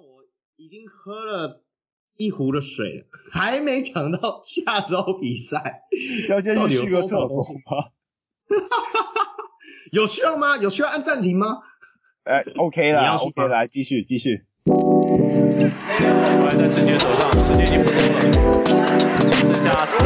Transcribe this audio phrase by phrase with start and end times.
[0.00, 0.24] 我
[0.56, 1.62] 已经喝了
[2.16, 5.82] 一壶的水了，还没讲到下周比赛，
[6.30, 7.50] 要先去个厕所吗？
[9.92, 10.56] 有需要吗？
[10.56, 11.58] 有需要按暂停吗？
[12.24, 14.46] 哎，OK 了，OK，来继续继续。
[16.44, 18.20] 还在自己的手上，时间已经不多了，
[19.42, 19.98] 剩下四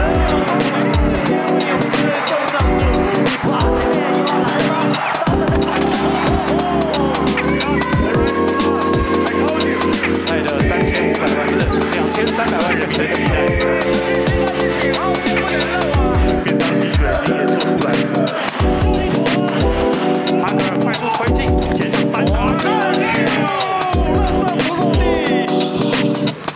[12.37, 13.47] 三百万人的期待，
[14.77, 15.41] 便当机的
[17.15, 17.95] 经验做出来。
[20.43, 21.47] 哈格尔快速推进，
[21.79, 22.35] 前向三打。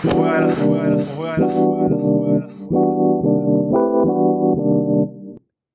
[0.03, 2.47] 我回来了，我回来了，我回来了，我回来了。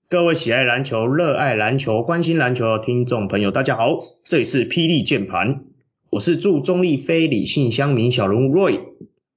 [0.10, 5.62] 各位喜爱篮球、热爱篮球、关心篮球的听众朋友，大家好，这里是霹雳键盘，
[6.10, 8.93] 我是驻中立非理性乡民小人物 Roy。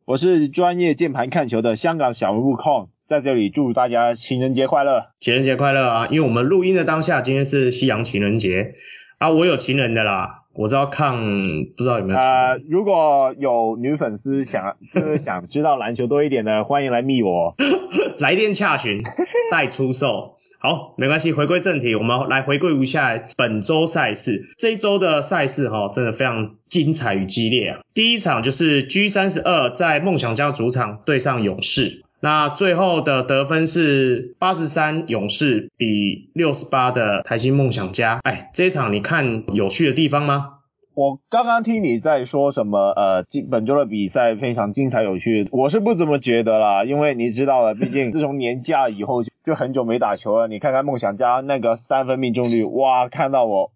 [0.06, 5.08] 我是专业键盘看球的香港小人物 Con，在这里祝大家情人节快乐！
[5.19, 6.06] 情人节快乐啊！
[6.12, 8.75] 因为我们录音的当下，今天是西洋情人节
[9.19, 12.36] 啊，我有情人的啦，我知道 Con 不知道有没有情人。
[12.36, 17.56] 呃，如果有女粉丝想 就是想知道篮球多一点的，欢迎来密我，
[18.20, 19.03] 来电洽询，
[19.50, 20.36] 待出售。
[20.59, 24.49] 好，没关系，回归正题，我们来回顾一下本周赛事。
[24.59, 27.81] 这一周的赛事哈，真的非常精彩与激烈啊！
[27.95, 38.21] 第一场就是 G 三十二在梦想家主场对上勇士，那最后的得分是八十三勇士比六十八的台新梦想家。
[38.25, 40.55] 哎，这一场你看有趣的地方吗？
[40.95, 42.79] 我刚刚听你在说什么？
[42.97, 50.48] 呃，今本周的比赛非常精彩有趣，我是不怎么觉得啦，因为你知道了，毕竟自从年假以后就就很久没打球了。
[50.48, 53.70] 你看看梦想家那个三分命中率，哇，看到我。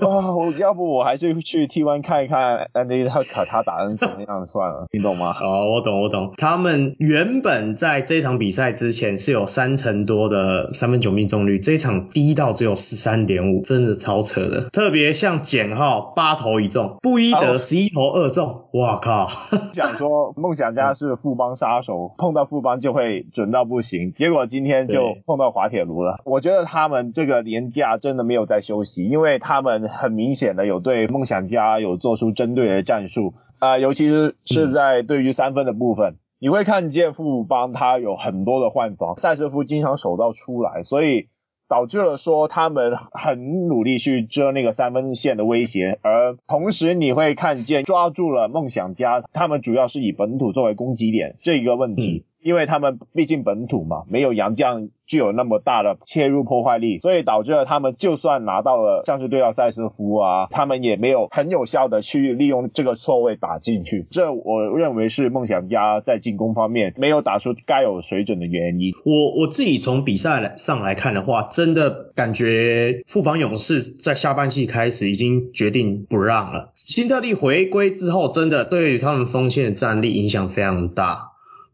[0.00, 5.34] 啊， 我要不我还是去 T1 看一看 Andy 他他打成怎么样算了， 你懂吗？
[5.40, 6.32] 哦，我懂我懂。
[6.36, 14.68] 他们原本在这场比赛之前是有三成多的三分球命中率，这场低到只有十三点五，真的超扯的。
[14.70, 19.28] 特别像简浩八投一中，布伊德十一投二中，哇靠！
[19.74, 26.20] 想说梦想家是富邦杀手， 碰到富邦就会准到不行，结果今天就碰到滑铁卢了。
[26.26, 29.62] 我觉得他们这个年假真的没有在休息，因为他。
[29.62, 41.28] 们很明显的有对梦想家有做出针对的战术，啊、呃，尤其是是在对于三分的部分，嗯、你会看见富邦他有很多的换防，赛瑟夫经常手到出来，所以
[41.68, 52.24] 导致了说他们很努力去遮那个三分线的威胁，而同时你会看见抓住了梦想家，他们主要是以本土作为攻击点这一个问题。
[52.26, 64.06] 嗯因为他们毕竟本土嘛，没有洋将具有那么大的切入破坏力，所以导致了他们就算拿到了像是对到赛斯夫啊，他们也没有很有效的去利用这个错位打进去。
[64.10, 68.92] 这我认为是梦想家在进攻方面没有打出该有水准的原因。
[69.04, 76.72] 我我自己从比赛来上来看的话，真的感觉富邦勇士在下半季开始已经决定不让了。
[76.74, 81.31] 辛特利回归之后，真的对于他们锋线的战力影响非常大。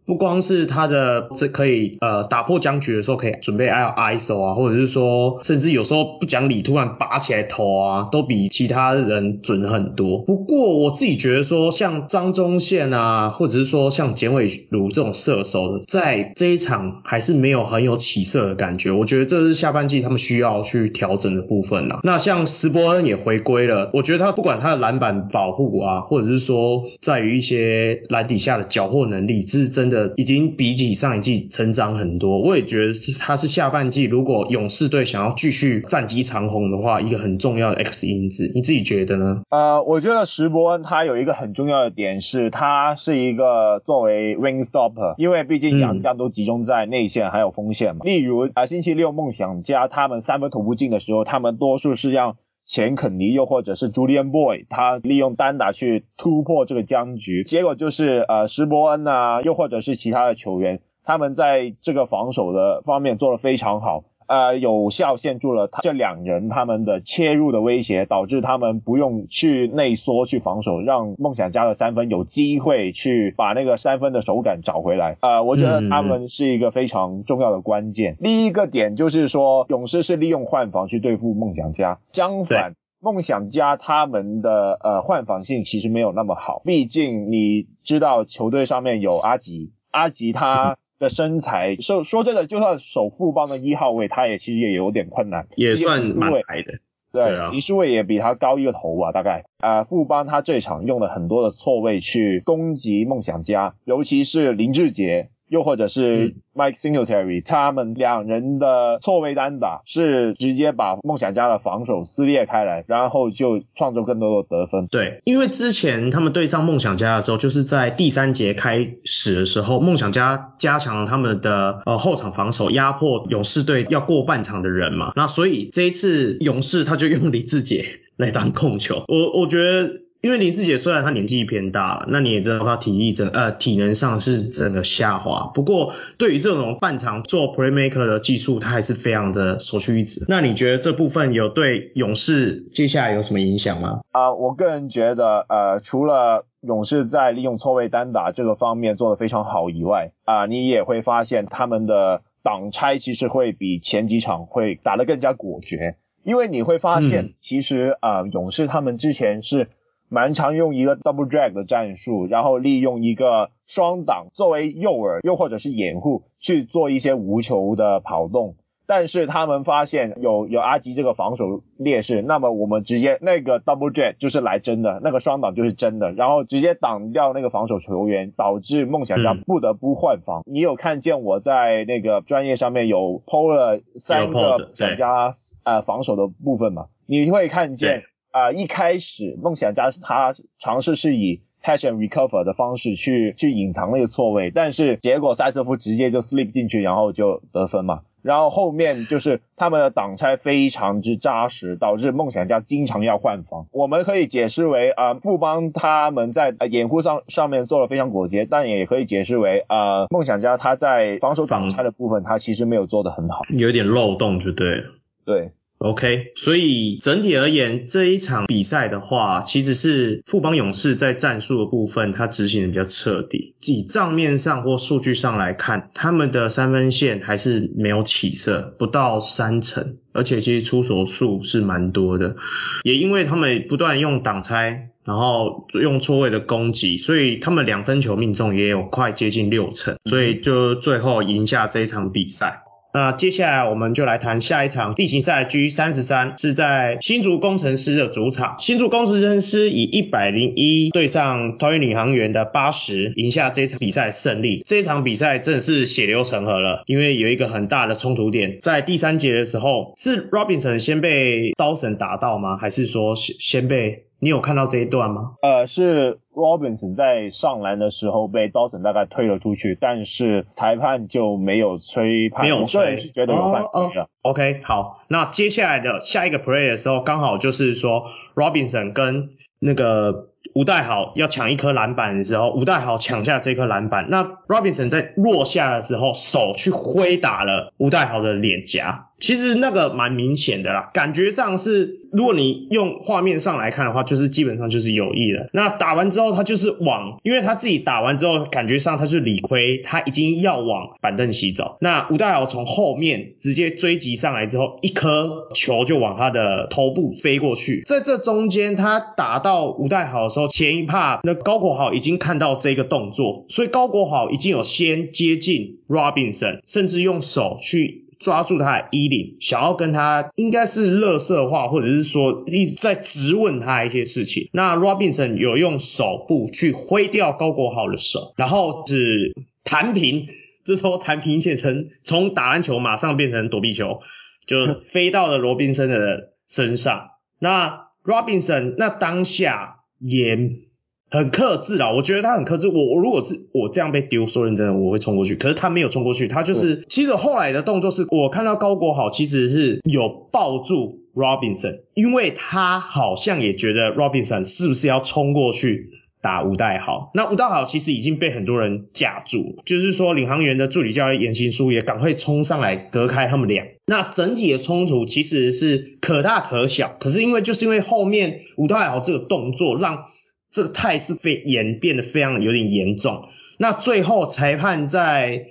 [0.08, 10.20] 不光是他的这可以呃打破僵局的时候可以准备挨 ISO 啊，或者是说甚至有时候不讲理突然拔起来投啊，都比其他人准很多。
[10.22, 18.90] 不过我自己觉得说像张宗宪啊，或者是说像简伟儒这种射手，在这一场还是没有很有起色的感觉。
[18.92, 22.00] 我觉得这是下半季他们需要去调整的部分了。
[22.02, 29.97] 那像斯伯恩也回归了，我觉得他不管他的篮板保护啊，或者是说在于一些篮底下的缴获能力，这是真的。
[30.16, 39.42] 已经比起上一季成长很多，我也觉得是他是下半季如果勇士队想要继续战绩长虹的话，一个很重要的 X 因子，你自己觉得呢？
[39.50, 48.00] 呃，我觉得石伯恩他有一个很重要的点是，他是一个作为 ring stopper，因为毕竟洋将都集中在内线还有锋线嘛。
[48.04, 52.36] 嗯、例如啊、呃，星期六梦想家他们三分投不进的时候，他们多数是让。
[52.68, 64.04] 钱肯尼又或者是 Julian Boy，他利用单打去突破这个僵局，结果就是呃施伯恩啊，又或者是其他的球员，他们在这个防守的方面做得非常好。
[64.28, 75.16] 呃，有效限住了他这两人他们的切入的威胁，导致他们不用去内缩去防守，让梦想家的三分有机会去把那个三分的手感找回来。
[75.22, 78.18] 呃，我觉得他们是一个非常重要的关键。
[78.20, 90.76] 嗯、一个点就是说，勇士是利用换防去对付梦想家，相反，梦想家他们的呃换防性其实没有那么好，毕竟你知道球队上面有阿吉，阿吉他。
[90.98, 96.80] 的身材，说说真的，就算首富帮的一号位，他也其实也有点困难，也算蛮矮的。
[97.10, 99.44] 对，啊，林书伟也比他高一个头吧，大概。
[99.58, 105.30] 啊、呃，富邦他这场用了很多的错位去攻击梦想家，尤其是林志杰。
[105.48, 114.86] 又或者是 Mike Singletary，、嗯、他们两人的错位单打是直接把梦想家的防守撕裂开来，然后就创造更多的得分。
[114.88, 125.12] 对，因为之前他们对上梦想家的时候，就是在第三节开始的时候，梦想家加强了他们的呃后场防守，压迫勇士队要过半场的人嘛。
[125.16, 127.84] 那所以这一次勇士他就用李志杰
[128.16, 130.07] 来当控球，我我觉得。
[130.20, 135.52] 因为林志杰虽然他年纪偏大了，那你也知道他体力整呃体能上是整个下滑。
[135.54, 140.24] 不过对于这种半场做 playmaker 的技术，他还是非常的首屈一指。
[140.28, 144.00] 那你觉得这部分有对勇士接下来有什么影响吗？
[144.10, 155.96] 啊、呃，我个人觉得呃，除了勇士在利用错位单打这个方面做得非常好以外，啊、呃，你也会发现他们的挡拆其实会比前几场会打得更加果决。
[156.24, 159.68] 因为你会发现，其实啊、勇士他们之前是。
[160.08, 168.56] 蛮常用一个 double drag 的战术，然后利用一个双挡作为诱饵，又或者是掩护去做一些无球的跑动。
[168.90, 180.40] 但是他们发现有有阿吉这个防守劣势，那么我们直接那个 double drag 就是来真的，那个双挡就是真的，然后直接挡掉那个防守球员，导致梦想家不得不换防。
[180.40, 185.32] 嗯、你有看见我在那个专业上面有 PO 了三个梦想家
[185.64, 186.86] 呃防守的部分吗？
[187.04, 188.04] 你会看见。
[188.30, 198.02] 啊、呃，一开始梦想家他尝试是以 passion recover 的方式去去隐藏那个错位，但是结果塞瑟夫直接就 slip 进去，然后就得分嘛。
[198.20, 203.66] 然后后面就是他们的挡拆非常之扎实，导致梦想家经常要换防。
[203.70, 214.84] 我们可以解释为啊、呃，富邦他们在呃掩护上上面做了非常果决，但也可以解释为啊、呃，梦想家他在防守挡拆的部分他其实没有做得很好，有点漏洞就对了。
[215.24, 215.52] 对。
[215.78, 223.54] OK，所以整体而言，这一场比赛的话，其实是富邦勇士在战术的部分，他执行的比较彻底。
[223.64, 232.34] 以账面上或数据上来看，他们的三分线还是没有起色，不到三成，而且其实出手数是蛮多的。
[232.82, 242.64] 也因为他们不断用挡拆，然后用错位的攻击，所以他们两分球命中也有快接近六成，所以就最后赢下这一场比赛。
[242.98, 254.64] 那接下来我们就来谈下一场地形赛 G 三十三，是在新竹工程师的主场，新竹工程师以一百零一对上桃园领航员的八十，赢下这场比赛胜利。
[254.66, 262.56] 这场比赛真的是血流成河了，因为有一个很大的冲突点，在第三节的时候，是 Robinson 先被刀神打到吗？
[262.56, 264.07] 还是说先先被？
[264.20, 265.34] 你有看到这一段吗？
[265.42, 274.08] 呃，是 Robinson 在上篮的时候被 Dawson 大概推了出去，但是裁判就没有吹判，没有吹，是觉得有犯规了。
[274.22, 289.10] OK，好，那接下来的下一个 play 的时候，刚好就是说 Robinson 跟那个吴岱豪要抢一颗篮板的时候，吴岱豪抢下这颗篮板，那 Robinson 在落下的时候，手去挥打了吴岱豪的脸颊。
[289.18, 295.50] 其实那个蛮明显的啦，感觉上是，如果你用画面上来看的话，就是基本上就是有意的。
[295.52, 301.76] 那打完之后，他就是往，因为他自己打完之后，感觉上他是理亏，他已经要往板凳席走。
[301.80, 307.82] 那吴岱豪从后面直接追击上来之后，一颗球就往他的头部飞过去。
[307.86, 318.07] 在这中间，他打到吴岱豪的时候，前一帕那高国豪已经看到这个动作，所以高国豪已经有先接近 Robinson，甚至用手去。
[318.28, 324.50] 抓住他的衣领，想要跟他应该是乐色话，或者是说一直在质问他一些事情。
[324.52, 330.26] 那 Robinson 有用手部去挥掉高国豪的手，然后是弹平，
[330.62, 334.00] 这时候弹平写成从打篮球马上变成躲避球，
[334.46, 337.12] 就飞到了罗宾森的身上。
[337.38, 340.67] 那 Robinson 那当下也。
[341.10, 342.68] 很克制啊，我觉得他很克制。
[342.68, 345.36] 我我如果是我这样被丢，说认真的，我会冲过去。
[345.36, 357.10] 可是他没有冲过去，他就是、嗯、其实后来的动作是，我看到高国豪其实是有抱住 Robinson，因为他好像也觉得 Robinson 是不是要冲过去打吴岱豪。
[357.14, 363.64] 那吴岱豪其实已经被很多人架住，就是说领航员的助理教练严行书也赶快冲上来隔开他们俩。
[363.86, 370.04] 那整体的冲突其实是可大可小，可是因为就是因为后面吴岱豪这个动作让。
[370.50, 373.28] 这个态势非演变得非常有点严重，
[373.58, 375.48] 那最后裁判在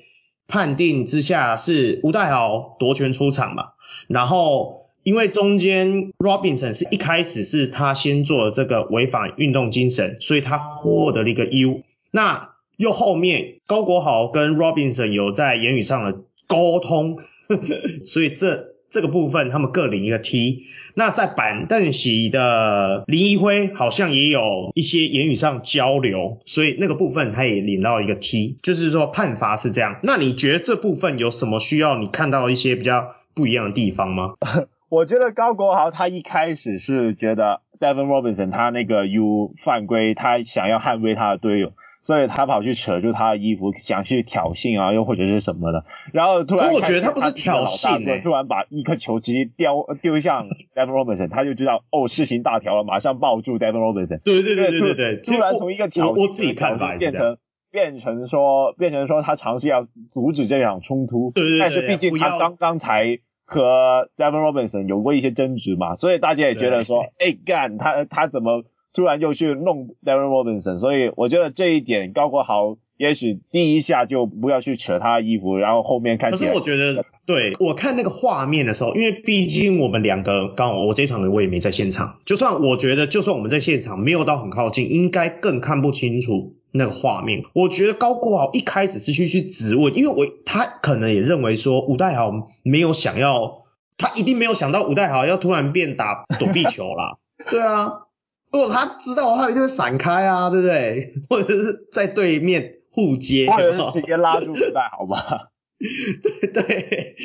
[0.47, 3.73] 判定之下是吴岱豪夺权出场嘛，
[4.07, 17.19] 然后因为中间 Robinson 是一开始是他先做了这个违反运动精神，所以他获得了一个 U，那又后面高国豪跟 Robinson 有在言语上的沟通，
[18.05, 18.66] 所以这。
[18.89, 20.63] 这个部分他们各领一个 T。
[20.95, 29.99] 那在板凳席的林宜辉好像也有一些言语上交流，所以那个部分他也领到一个 T，就是说判罚是这样。
[30.01, 34.33] 那你觉得这部分有什么需要你看到一些比较不一样的地方吗？
[34.89, 41.73] 我觉得高国豪他一开始是觉得 Devin Robinson 他那个 U 犯规，他想要捍卫他的队友。
[42.07, 45.83] 所以他跑去扯住他的衣服，想去挑衅啊，又或者是什么的。
[46.13, 54.21] 然后突然，我觉得他不是挑衅、欸，突然把一颗球直接丢丢向 Devin Robinson，他就知道哦，事情大条了，马上抱住 Devin Robinson。
[54.23, 57.37] 对对对对对对，突然从一个挑衅，我自己看法变成
[57.71, 61.33] 变成说变成说他尝试要阻止这场冲突。
[61.35, 68.63] 对对对，但是毕竟他刚刚才和 Devin Robinson 有过一些争执嘛，所以大家也觉得说，哎干他他怎么？
[68.97, 76.51] 突然又去弄 Darren Robinson，所以我觉得这一点高国豪也许第一下就不要去扯他的衣服，然后后面看起来。
[76.51, 87.43] 可是我觉得，对，我看那个画面的时候，因为毕竟我们两个刚好我这场我也没在现场，就算我觉得就算我们在现场没有到很靠近，应该更看不清楚那个画面。
[87.53, 97.17] 我觉得高国豪一开始是去去质问，因为我他可能也认为说吴代豪没有想要，他一定没有想到吴代豪要突然变打躲避球啦。
[97.51, 98.06] 对啊。
[98.51, 101.13] 如果他知道的话，一定会闪开啊，对不对？
[101.29, 105.49] 或者是在对面互接，或者是直接拉住吴岱豪吧。
[106.23, 107.15] 对对，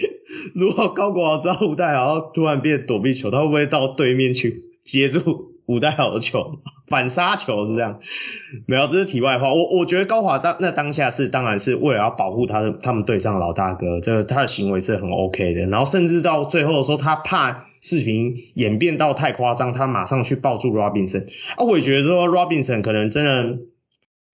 [0.54, 8.00] 如果高国豪知道吴代豪突然变躲避球，他会不会到对面去接住吴代豪的球，反杀球是这样？
[8.66, 9.54] 没有，这是题外话。
[9.54, 15.66] 我我觉得高华当那当下是当然是为了要保护他的他们队上的老大哥，这个他的行为是很 OK 的。
[15.66, 17.64] 然后甚至到最后的时候，他怕。
[17.82, 21.64] 视频演变到太夸张，他马上去抱住 Robinson 啊！
[21.64, 23.58] 我也觉得说 Robinson 可能真的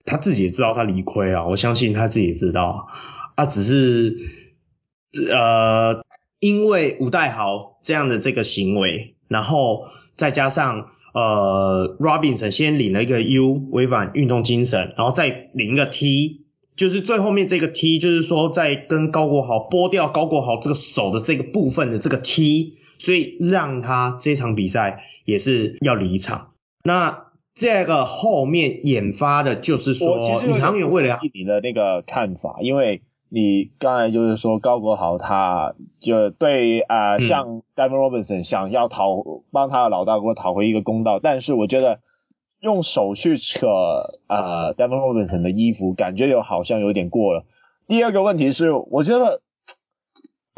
[0.05, 2.88] 他自己也知道他理亏啊，我相信他自己也知道
[3.37, 4.19] 啊，只是
[5.33, 6.05] 呃，
[6.40, 9.87] 因为吴岱豪这样的这个行为，然后
[10.17, 16.45] 再加上呃 Robinson 先领了一个 U 违反运动精神，然后再领一个 T，
[16.76, 22.75] 就是最后面这个 T，就是说在跟高国豪剥掉高国豪这个手的这个部分的这个 T。
[23.09, 26.50] 所以让他这场比赛也是要离场。
[26.85, 33.00] 那这个后面引发的就是说，其实宇航员为了你的那个看法，因为
[33.31, 35.73] 你刚才就是说高国豪他
[36.03, 42.00] 就对啊、呃，像 Devin Robinson 想要讨帮他的老大哥讨回一个公道，但是我觉得
[42.61, 43.69] 用手去扯
[44.27, 47.47] 啊、呃、Devin Robinson 的衣服，感觉又好像有点过了。
[47.87, 49.41] 第二个问题是，我觉得。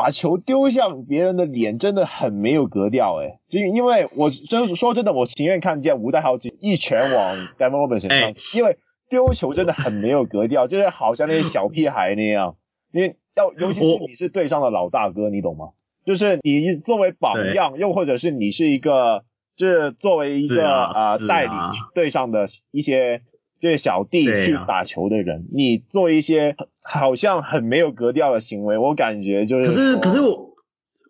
[0.02, 8.78] 把球丢向别人的脸真的很没有格调哎，就因为我真说真的，我情愿看见吴代豪一拳往 Devin Robinson 身上，因为
[9.10, 12.56] 丢球真的很没有格调，就是好像那些小屁孩那样。
[12.92, 15.72] 因为要尤其是你是队上的老大哥，你懂吗？
[16.06, 21.52] 就是你作为榜样，又或者是你是一个，就是作为一个啊带领
[21.94, 23.20] 队上的一些。
[23.60, 29.64] 这些小弟去打球的人，啊、你做一些好像很没有格调的行为，我感觉就是。
[29.64, 30.54] 可是可是我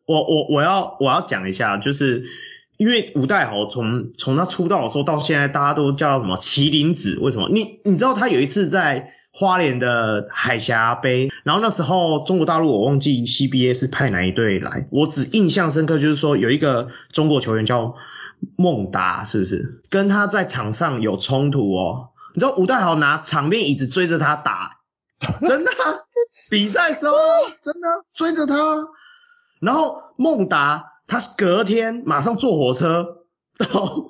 [0.06, 2.24] 我我我要我要讲一下，就是
[2.76, 7.18] 因为吴代豪从从他出道的时候到现在，大家都叫他什么麒麟子？
[7.20, 7.48] 为什么？
[7.50, 17.94] 你你知道他有一次在花莲的海峡杯，然后那时候中国大陆我忘记 CBA 是派哪一队来，我只印象深刻就是说有一个中国球员叫
[18.56, 19.80] 孟达，是不是？
[19.88, 22.08] 跟他在场上有冲突哦。
[22.34, 24.80] 你知道吴岱豪拿场边椅子追着他打，
[25.46, 25.70] 真的，
[26.50, 27.16] 比赛时候
[27.62, 28.88] 真的追着他，
[29.60, 33.24] 然后孟达他隔天马上坐火车
[33.58, 34.06] 到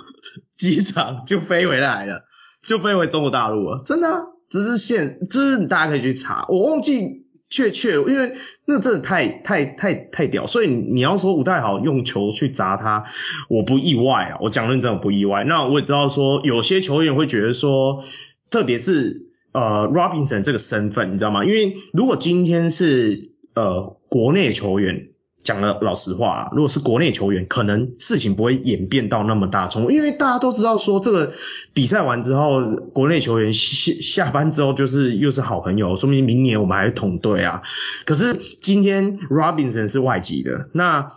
[0.56, 2.24] 机场就飞回来了，
[2.62, 8.36] 就飞回中国大陆了，真的，这是现，这是大家可以去查，我忘记确切，因为
[8.70, 13.04] 那真的太太太太屌，所以你要说不太好用球去砸他，
[13.48, 15.44] 我不意外啊，我讲认真我不意外。
[15.44, 18.04] 那我也知道说有些球员会觉得说，
[18.48, 21.44] 特别是呃 Robinson 这个身份，你知道吗？
[21.44, 25.09] 因为如果今天是呃国内球员。
[25.50, 31.32] 讲了老实话啊，如果是国内球员，可能事情不会演变到那么大冲突，因为大家都知道说这个
[31.72, 32.60] 比赛完之后，
[32.92, 37.62] 国内球员下下班之后就是又是好朋友，说明明年我们还是同队啊。
[38.06, 41.10] 可是今天 Robinson 是外籍的，那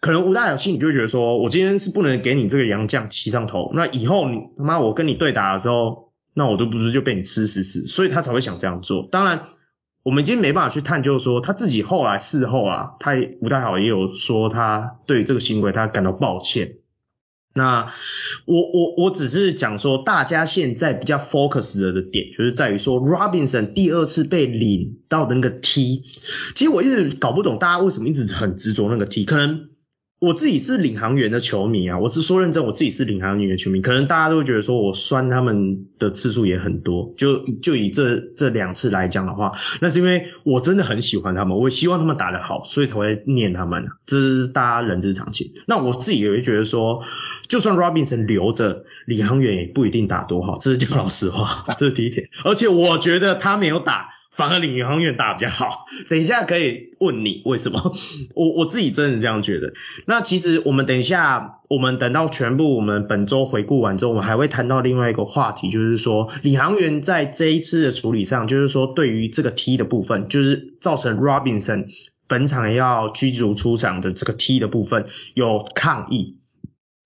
[0.00, 9.06] 可能吴大有心里就觉得说，我今天是不能给你这个洋将骑上头，那以后你他妈我跟你对打的时候，那我都不是就被你吃死死，所以他才会想这样做。
[9.12, 9.42] 当然。
[10.06, 16.76] 我们今天没办法去探究说他自己后来事后啊，他吴太豪也有说他对这个行为他感到抱歉。
[17.54, 17.92] 那
[18.44, 26.04] 我我我只是讲说，大家现在比较 focus 的的点，就是在于说 Robinson 第二次被领到的那个 T，
[26.54, 29.70] 其实我一直搞不懂大家为什么一直很执着那个 T，可能。
[30.18, 33.82] 我自己是领航员的球迷啊，我是说认真，我自己是领航员的球迷。
[33.82, 45.52] 可能大家都会觉得说我酸他们的次数也很多，就就以这这两次来讲的话，那是因为我真的很喜欢他们，我也希望他们打得好，所以才会念他们，这是大家人之常情。
[45.66, 47.02] 那我自己也会觉得说，
[47.46, 52.30] 就算 Robinson 留着，领航员也不一定打多好，这是讲老实话，这是第一点。
[52.42, 54.15] 而且我觉得他没有打。
[54.36, 57.94] 反而领航员打比较好， 等一下可以问你为什么？
[58.36, 59.72] 我我自己真的这样觉得。
[60.06, 71.86] 那其实我们等一下，我们等到全部我们本周回顾完之后，我们还会谈到另外一个话题，就是说领航员在这一次的处理上，就是说对于这个 T 的部分，就是造成 Robinson
[72.28, 76.36] 本场要驱逐出场的这个 T 的部分有抗议，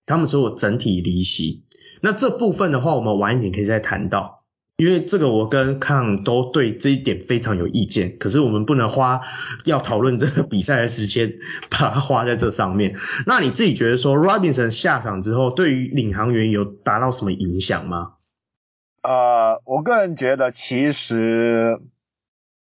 [0.05, 1.63] 他们说我整体离席。
[2.01, 4.40] 那这部分的话，我们晚一点可以再谈到。
[4.77, 9.21] 因为这个我跟康都对这一点非常有意见，可是我们不能花
[9.65, 11.35] 要讨论这个比赛的时间
[11.69, 12.95] 把它花在这上面。
[13.27, 18.13] 那你自己觉得说，Robinson 下场之后，对于领航员有达到什么影响吗？
[19.03, 21.79] 呃，我个人觉得其实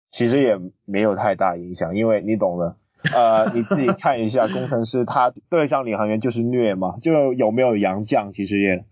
[0.09, 2.77] 其实也没有太大影响，因为你懂的。
[3.13, 8.83] 呃，你自己看一下工程师他对上领航员就是虐嘛，就有没有洋将其实也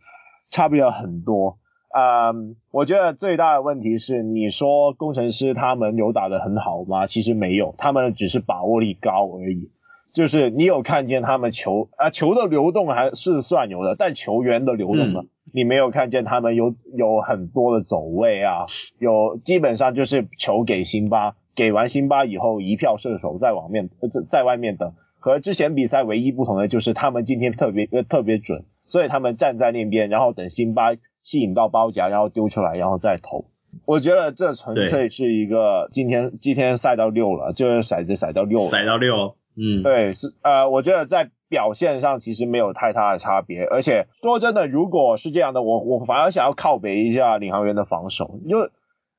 [0.49, 1.57] 差不了很多。
[1.93, 7.05] 嗯，um, 我觉得最大的问题是，你说工程师他们有打得很好吗？
[7.05, 9.69] 其实没有，他们只是把握力高而已。
[10.11, 15.21] 就是你有看见他们球啊，球的流动还是算有的，但球员的流动呢？
[15.21, 18.65] 嗯、你没有看见他们有有很多的走位啊，
[18.99, 24.93] 有基本上就是球给辛巴，给完辛巴以后一票射手在往面在在外面等。
[25.19, 30.93] 和之前比赛唯一不同的就是他们今天特别特别准，所以他们站在那边，然后等辛巴。
[31.23, 33.45] 吸引到包夹，然后丢出来，然后再投。
[33.85, 38.65] 我觉得这纯粹是一个今天今天赛到六了，就是骰子骰到六了。
[38.65, 43.63] 骰到六，嗯，对，是呃，我觉得在表现上其实没有太大的差别。
[43.63, 48.69] 而且说真的，如果是这样的，我我反而想要靠北一下领航员的防守，因为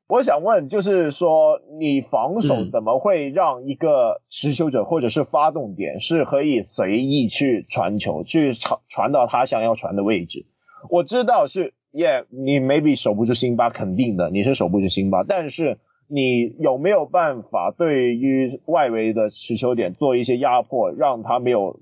[0.06, 10.46] 我想问，就是说你防守怎么会让一个持球者或者是发动点是可以随意去传球，去传传到他想要传的位置？
[10.90, 11.74] 我知道是。
[11.94, 15.22] 耶，yeah, 你 maybe 守不住辛巴，肯定的，你是守不住辛巴。
[15.22, 15.78] 但是
[16.08, 21.78] 你有没有办法对于外围的持球点做一些压迫，让他没有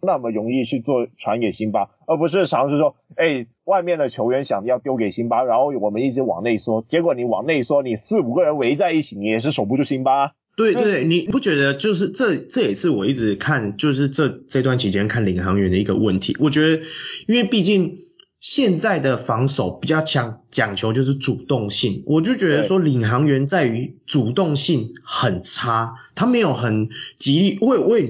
[0.00, 10.34] 那么容易去做传给辛巴，而不是尝试说，哎，外面的球员想要丢给辛巴，然后我们一直往内缩，结果你往内缩，你四五个人围在一起，你也是守不住辛巴。
[10.56, 16.36] 对对，你不觉得就是这这也是我一直看，就是这这段期间看领航员的一个问题。
[16.40, 16.82] 我觉得，
[17.26, 18.04] 因为毕竟。
[18.40, 22.04] 现在的防守比较强，讲求就是主动性。
[22.06, 27.58] 我就觉得说，领航员在于主动性很差，他没有很极力。
[27.60, 28.08] 我也我也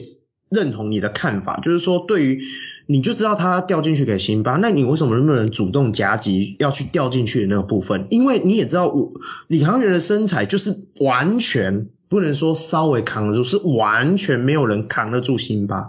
[0.50, 2.42] 认同你的看法，就是说，对于
[2.86, 8.06] 你就知道他掉进去给辛巴，那你为什么能不能主动夹击要去掉进去的那个部分？
[8.10, 9.12] 因为你也知道，我
[9.46, 15.88] 领航员的身材就是完全不能说稍微扛得住，是完全没有人扛得住辛巴。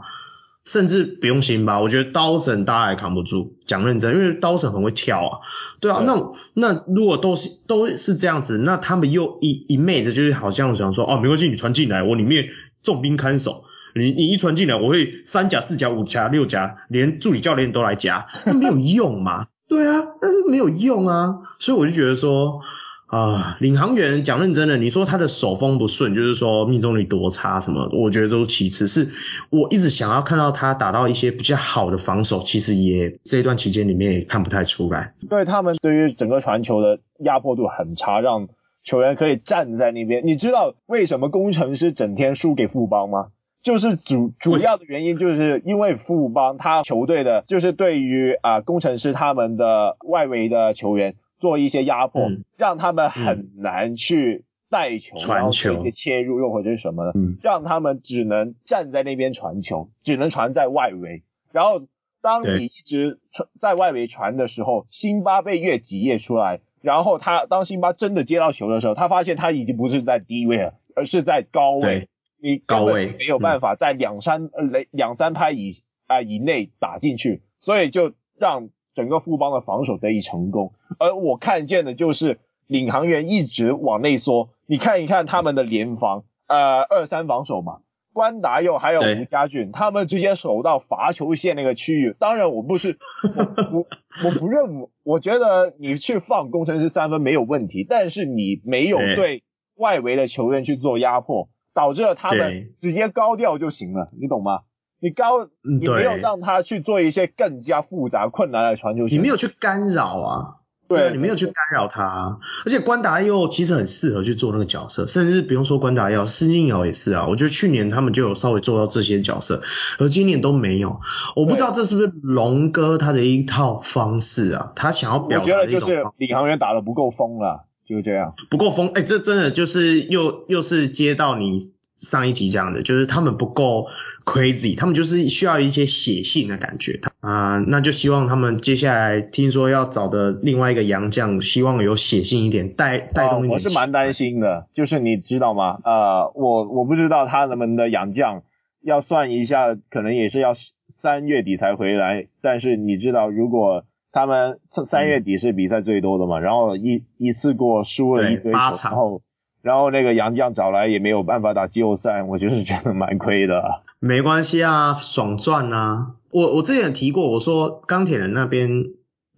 [0.65, 3.57] 甚至不用辛巴，我觉得刀神大家也扛不住。
[3.69, 5.39] 讲认真，因为刀神很会跳啊。
[5.79, 12.49] 对啊，对那那如果都是都是这样子，那他们又一一昧的，就是好像想说，哦，没关系，你传进来，我里面
[12.81, 13.63] 重兵看守。
[13.93, 19.45] 你你一传进来，我会三甲、四甲、五甲、六甲，连助理教练都来夹，那没有用嘛？
[19.69, 21.41] 对啊，那是没有用啊。
[21.59, 22.61] 所以我就觉得说。
[23.09, 28.87] 啊，领航员讲认真的，你说他的手风不顺，就是说命中率多差什么，我觉得都其次。
[28.87, 29.09] 是
[29.49, 35.15] 我一直想要看到他打到一些比较好的防守，其实也这一段期间里面也看不太出来。
[35.27, 38.47] 对他们对于整个传球的压迫度很差，让
[38.83, 40.21] 球员可以站在那边。
[40.23, 43.29] 你知道为什么工程师整天输给富邦吗？
[43.63, 51.15] 就是主主要的原因就是因为富邦他球队的，就是对于啊工程师他们的外围的球员。
[51.39, 61.23] 做一些压迫，嗯、让他们很难去带球，传、嗯、球，一些切入又或者是什么的，嗯、让他们只能站在那边传球，只能传在外围。
[61.53, 61.87] 然后
[62.21, 66.59] 当你一直传在外围传的时候，辛巴被越挤越出来。
[66.81, 71.81] 然后他当辛巴真的接到球的时候，他发现他已经不是在低位了，而是在高位。
[71.81, 72.09] 对
[72.41, 75.71] 你高位没有办法在两三呃两三拍以
[76.07, 78.69] 啊、呃、以内打进去，所以就让。
[78.99, 84.49] 整个富邦的防守得以成功，而我看见的就是领航员一直往内缩。
[84.65, 87.77] 你看一看他们的联防，呃，二三防守嘛，
[88.11, 92.13] 关达佑还有吴家俊，他们直接守到罚球线那个区域。
[92.19, 93.85] 当然，我不是我我
[94.25, 99.43] 我不认，我觉得你去放工程师三分没有问题，但是你没有对
[99.75, 104.63] 外围的球员去做压迫，导致了他们直接高调就行了，你懂吗？
[104.99, 110.55] 你高你没有让他去做一些更加复杂困难的传球，你没有去干扰啊。
[110.87, 117.27] 对啊，你没有去干扰他，啊，而且关达又其实很适合去做那个角色，甚至不用说关达佑，施晋尧也是啊。
[117.29, 119.61] 我觉得去年他们就有稍微做到这些角色，
[119.99, 120.99] 而今年都没有。
[121.35, 124.73] 我不知道这是不是龙哥他的一套方式啊？
[124.75, 125.61] 他想要表达的一种。
[125.61, 128.33] 我觉得就是领航员打的不够疯了，就是这样。
[128.49, 131.59] 不够疯，哎，这真的就是又又是接到你。
[131.99, 133.87] 上一集讲的就是他们不够
[134.25, 143.53] crazy，他们就是需要一些写信的感觉啊、呃，那就希望他们接下来听说要找的另外一个洋将，希望有写信一点，带带动一点、哦。
[143.55, 145.79] 我是蛮担心的，就是你知道吗？
[145.83, 148.43] 呃，我我不知道他们的洋将
[148.81, 150.53] 要算一下，可能也是要
[150.87, 152.27] 三月底才回来。
[152.41, 153.83] 但是你知道，如果
[154.13, 159.21] 他们三月底是比赛最多的嘛，嗯、然后一一次过输了一堆球，然后。
[159.61, 163.61] 然后那个杨将找来也没有办法打季后赛，我就是觉得蛮亏的。
[163.99, 166.13] 没关系啊，爽赚啊！
[166.31, 168.85] 我我之前有提过，我说钢铁人那边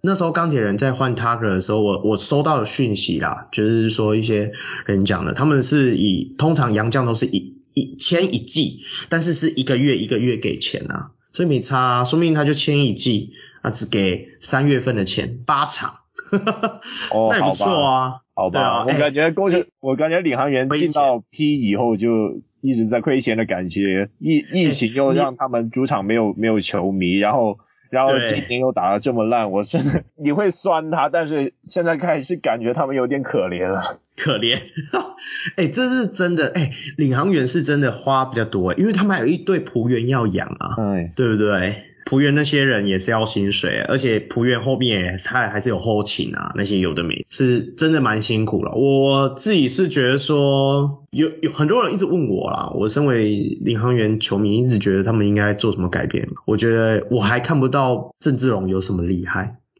[0.02, 4.52] 那时候钢铁人在换 Tucker 的时候，我我收到的讯息啦，就是说一些
[4.86, 13.32] 人讲的，他们是以通常杨将都是以一签一季，但是是一个月一个月给钱啊，所以没差啊，说明他就签一季
[13.64, 15.96] 啊，只给三月份的钱，八场，
[17.12, 18.22] 哦，那也不错啊。
[18.42, 27.60] 好吧，啊、我感觉工程，欸、我感觉领航员进到 P 以后就一直在亏钱的感觉，疫疫情又让他们主场没有没有球迷，然后
[27.92, 34.58] 然后今年又打得这么烂，我真的你会酸他，但是现在开始感觉他们有点可怜了，可怜，
[35.58, 41.91] 哎、欸，这是真的，哎、欸，领航员是真的花比较多，因为他们还有一队仆员要养啊，嗯，对不对？
[42.12, 48.74] 璞园那些人也是要薪水，而且璞园后面也他还是有后勤啊，那些有的没，是真的蛮辛苦了。
[48.74, 56.28] 我自己是觉得说，有有很多人一直问我啦，我身为领航员球迷，一直觉得他们应该做什么改变。
[56.46, 59.60] 我觉得我还看不到郑志龙有什么厉害，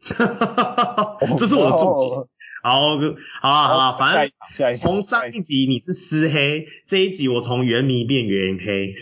[1.36, 2.10] 这是我的重点。
[2.62, 2.96] 好，
[3.42, 8.94] 好了好了，反正从上一集你是私黑，这一集我从原迷变原黑，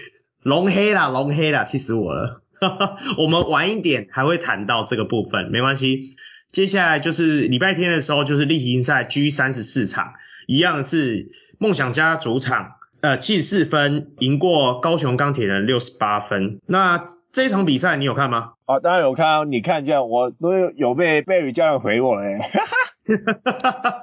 [0.42, 2.39] 龙黑啦龙黑啦，气死我了。
[3.18, 6.16] 我们晚一点还会谈到这个部分，没关系。
[6.48, 10.14] 接下来就是礼拜天的时候，就是例行赛 G 三十四场，
[10.46, 16.60] 一样是梦想家主场，呃，七十四分赢过高雄钢铁人六十八分。
[16.66, 18.54] 那这一场比赛你有看吗？
[18.66, 22.38] 哦，当然有看，你看见我都有被贝尔教练回我嘞。
[22.38, 24.02] 哈哈哈，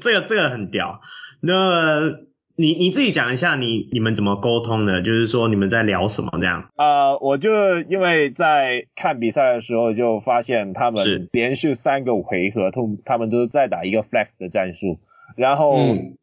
[0.00, 1.00] 这个这个很屌。
[1.40, 2.24] 那。
[2.56, 5.02] 你你自己讲一下你，你你们怎么沟通的？
[5.02, 6.70] 就是说你们在聊什么这样？
[6.76, 15.00] 呃，我就因为在看比赛的时候就发现他们连续三个回合，他他们都是在打一个 flex 的战术，
[15.36, 15.76] 然后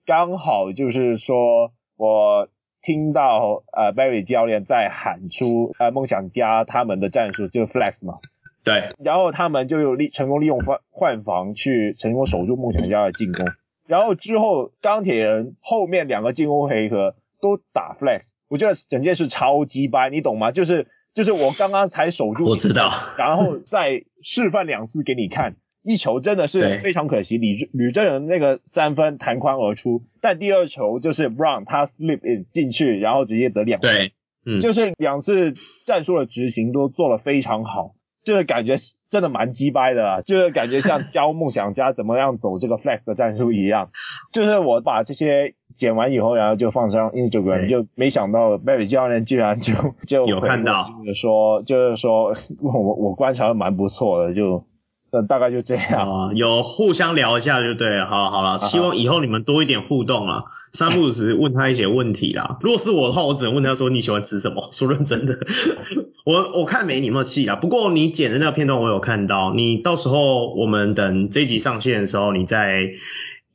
[0.05, 2.47] 刚好就是说我
[2.81, 8.19] 听到呃 Barry 教练在喊出呃梦想家他们的战术就是 flex 嘛，
[8.63, 13.45] 对，然后他们就有利成功利用换换防去成功守住梦想家的进攻。
[13.91, 20.53] 然后之后，钢铁人后面两个进攻回合都打 flex，我觉得整件事超级掰，你懂吗？
[20.53, 34.13] 就是就是我刚刚才守住，我知道， 然后再示范两次给你看，一球真的是非常可惜，吕吕正仁那个三分弹框而出，但第二球就是 Brown 他 slip in 进去，然后直接得两分，对，
[34.45, 35.53] 嗯，就是两次
[35.85, 37.93] 战术的执行都做得非常好。
[38.23, 38.75] 就是感觉
[39.11, 43.91] 真的蛮鸡掰的啊，就是感觉像教梦想家怎么样走这个 flex 的战术一样。
[44.33, 49.73] 就是我把这些剪完以后，然后就放上 Instagram，就没想到 Barry 教练居然就
[50.07, 54.63] 就有看到，就是说就是说 我我观察的蛮不错的，就。
[55.11, 56.07] 嗯，大概就这样。
[56.07, 58.05] 哦，有互相聊一下就对了。
[58.05, 60.43] 好了好了，希望以后你们多一点互动啊。
[60.71, 62.57] 三不五时问他一些问题啦。
[62.63, 64.69] 如果是我的话，我只能问他说你喜欢吃什么。
[64.71, 65.37] 说认真的，
[66.23, 67.57] 我我看没你那么细啊。
[67.57, 72.93] 不过你剪的那个片段我有看到，你到时候我们等这一集上线的时候，你再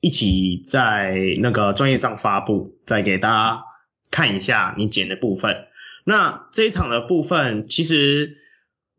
[0.00, 3.62] 一起在那个专业上发布，再给大家
[4.10, 5.56] 看一下你剪的部分。
[6.04, 8.36] 那这一场的部分，其实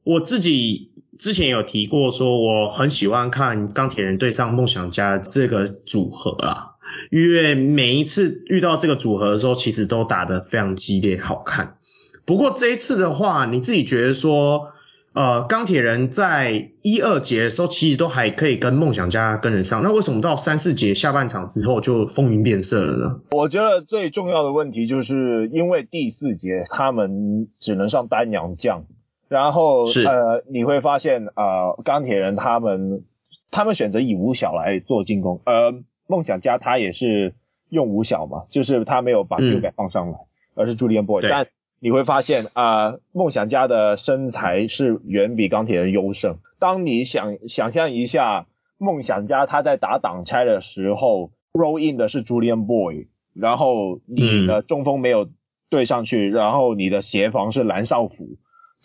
[0.03, 0.96] 我自己。
[1.17, 6.75] 之前有提过说我很喜欢看钢铁人对上梦想家这个组合啦，
[7.11, 11.77] 因为每一次遇到这个组合的时候，其实都打得非常激烈好看。
[12.25, 14.73] 不过这一次的话，你自己觉得说，
[15.13, 23.21] 呃钢铁人在一二节的时候其实都还可以跟梦想家跟得上，那为什么到三四节下半场之后就风云变色了呢？
[23.31, 28.83] 我觉得最重要的问题就是因为第四节他们只能上单洋将，
[29.27, 30.05] 然后是。
[30.05, 33.03] 呃你会发现呃钢铁人他们
[33.51, 35.73] 他们选择以五小来做进攻，呃
[36.07, 37.33] 梦想家他也是
[37.69, 41.47] 用五小嘛，就是他没有把 Gilbert 放上来，嗯、而是 Julian Boyd，但
[41.79, 46.37] 你会发现啊，呃、梦想家的身材是远比钢铁人优胜。
[46.59, 55.29] 当你想想象一下，梦想家他在打挡拆的时候，roll in 的是 Julian Boyd，然后你的中锋没有
[55.69, 58.37] 对上去，嗯、然后你的协防是蓝少辅，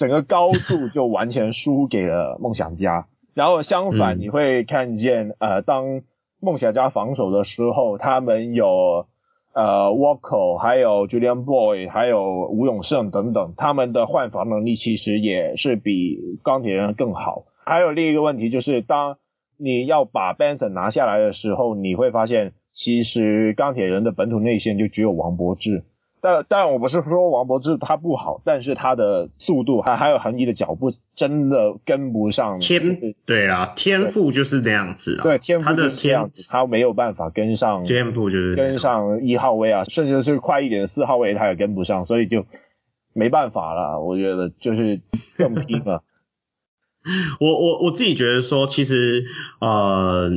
[0.03, 3.07] 整个高度就完全输给了梦想家。
[3.35, 6.03] 然后相反，你会看见呃，当
[6.41, 9.07] 梦想家防守的时候，他们有。
[9.55, 17.45] 呃，Walker 还有 Julian Boyd 还有吴永胜等等，他们的换防能力其实也是比钢铁人更好。
[17.63, 19.19] 还有另一个问题就是，当
[19.59, 25.85] 你要把 Benson 拿下来的时候，你会发现其实钢铁人的本土内线就只有王柏智。
[26.25, 33.01] 但但我不是说王柏芝他不好，但是他的速度还还有横移的脚步真的跟不上天。
[33.27, 35.25] 对啊，天赋就是这样子啊。
[35.25, 37.83] 对，天赋就是这样子，他没有办法跟上。
[37.83, 42.47] 天赋就是跟上一号位啊，甚至是快一点的四号位他也跟不上，所以就
[43.13, 43.99] 没办法了。
[44.07, 45.01] 我觉得就是
[45.37, 46.05] 更拼了。
[47.41, 49.25] 我我我自己觉得说，其实
[49.61, 50.31] 呃。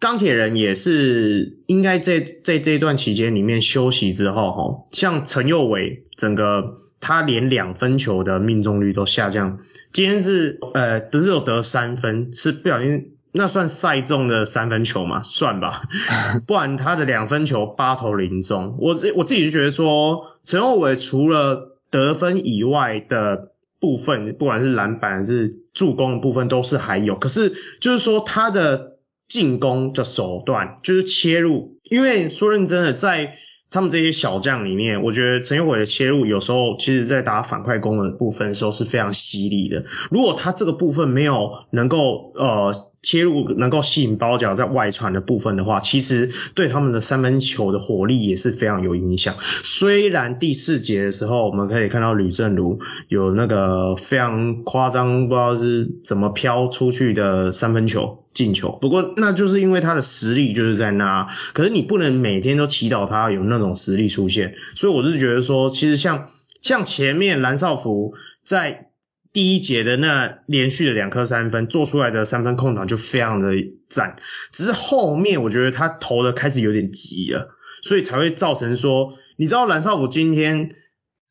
[0.00, 9.60] 钢铁人也是应该在在这段期间里面休息之后，哈，像陈佑伟，整个他连两分球的命中率都下降。
[9.92, 15.22] 今天是呃，只有得三分，是不小心，那算赛中的三分球吗？
[15.22, 15.82] 算吧，
[16.46, 18.76] 不然他的两分球八投零中。
[18.80, 27.14] 我我自己就觉得说，陈佑伟除了得分以外的部分，不管是篮板还是助攻的部分，都是还有。
[27.14, 28.95] 可是就是说他的。
[29.36, 33.34] 进攻的手段就是切入，因为说认真的，在
[33.70, 39.84] 他们这些小将里面，我觉得陈友伟的切入有时候其实在打反快攻的部分的时候是非常犀利的。
[40.10, 42.72] 如果他这个部分没有能够呃。
[43.02, 49.36] 切入能够吸引包夹在外传的部分的话，其实对他们的三分球的火力也是非常有影响。
[49.38, 61.26] 虽然第四节的时候，我们可以看到吕政儒有那个非常夸张，不知道是怎么飘出去的三分球进球，不过那就是因为他的实力就是在那。
[61.54, 66.30] 可是你不能每天都祈祷他有那种实力出现，所以我是觉得说，其实像
[66.62, 68.92] 像前面蓝少辅在。
[69.32, 73.52] 第一节的那连续的两颗三分做出来的三分空档就非常的
[73.86, 74.16] 赞，
[74.50, 77.50] 只是后面我觉得他投的开始有点急了，
[77.82, 80.70] 所以才会造成说，你知道蓝少辅今天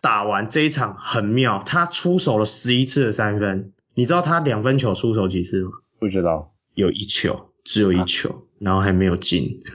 [0.02, 5.72] 打完这一场很妙，他出手了十一次的三分，你知道他两分球出手几次吗？
[6.00, 9.62] 不知道，有一球，只有一球，啊、然后还没有进。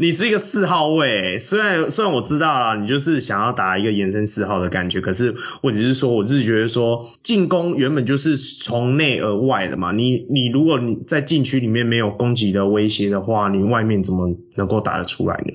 [0.00, 15.52] 你是一个四号位，虽然虽然我知道啦，你就是想要打一个延伸四号的感觉，可是我只是说，我是觉得说进攻原本就是从内而外的嘛，你你如果你在禁区里面没有攻击的威胁的话，你外面怎么能够打得出来呢？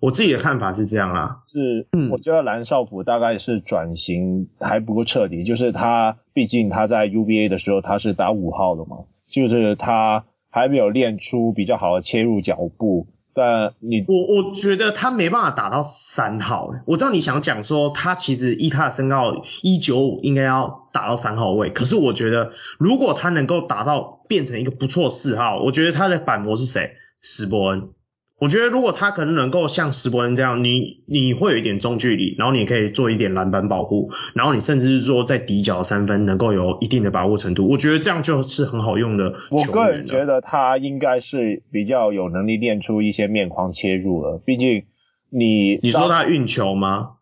[0.00, 13.06] 我自己的看法是这样啦，是，嗯，我觉得蓝少辅大概是转型还不够彻底，就是他毕竟他在 UBA 的时候他是打五号的嘛，就是他还没有练出比较好的切入脚步。
[13.34, 26.94] 但你我我觉得他没办法打到三号，我知道你想讲说他其实以他的身高一九五应该要打到三号位，可是我觉得如果他能够打到变成一个不错四号，我觉得他的板模是谁？
[27.22, 27.90] 史伯恩。
[28.40, 39.32] 我觉得如果他可能能够像石伯恩这样，你你会有一点中距离，然后你可以做一点篮板保护，然后你甚至是说在底角三分能够有一定的把握程度，我觉得这样就是很好用的。
[39.50, 44.84] 我个人觉得他应该是比较有能力练出一些面框切入了，毕竟
[45.30, 47.16] 你你说他运球吗？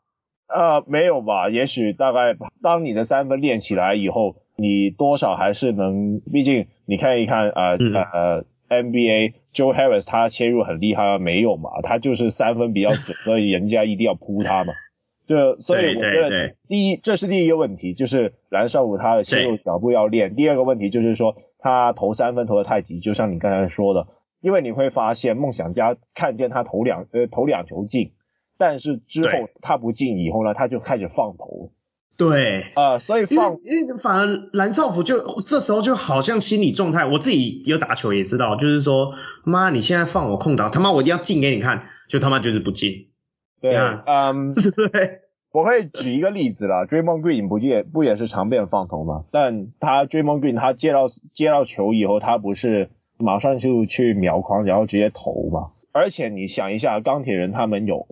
[0.48, 9.34] 呃，没有吧，也许大概当你的三分练起来以后，你多少还是能，毕竟你看一看呃、嗯、呃 NBA。
[9.54, 11.70] Joe Harris 他切入很厉害，没有嘛？
[11.82, 14.74] 他就是三分比较准，所以人家一定要扑他嘛。
[15.26, 20.36] 就所以我觉得第一，这是第一个问题，就是蓝少武他的切入脚步要练。
[20.36, 24.06] 第二个问题就是说他投三分投的太急，就像你刚才说的，
[24.40, 28.12] 因为你会发现梦想家看见他投两呃投两球进，
[28.56, 31.72] 但是之后他不进以后呢，他就开始放投。
[32.16, 39.12] 对，啊、呃，所以放，因为反而蓝少辅就这时候就好像心理状态，我自己有打球也知道，就是说，
[39.44, 43.08] 妈，你现在放我空档，他妈我一定要进给你看，就他妈就是不进。
[43.60, 44.54] 对，嗯，
[44.92, 45.20] 对，
[45.52, 49.24] 我可以举一个例子啦，Draymond Green 不也不也是常被人放投吗？
[49.30, 55.72] 但他 Draymond Green 他接到接到球以后，他不是马上就去瞄框，然后直接投嘛？
[55.92, 58.06] 而且你想一下，钢铁人他们有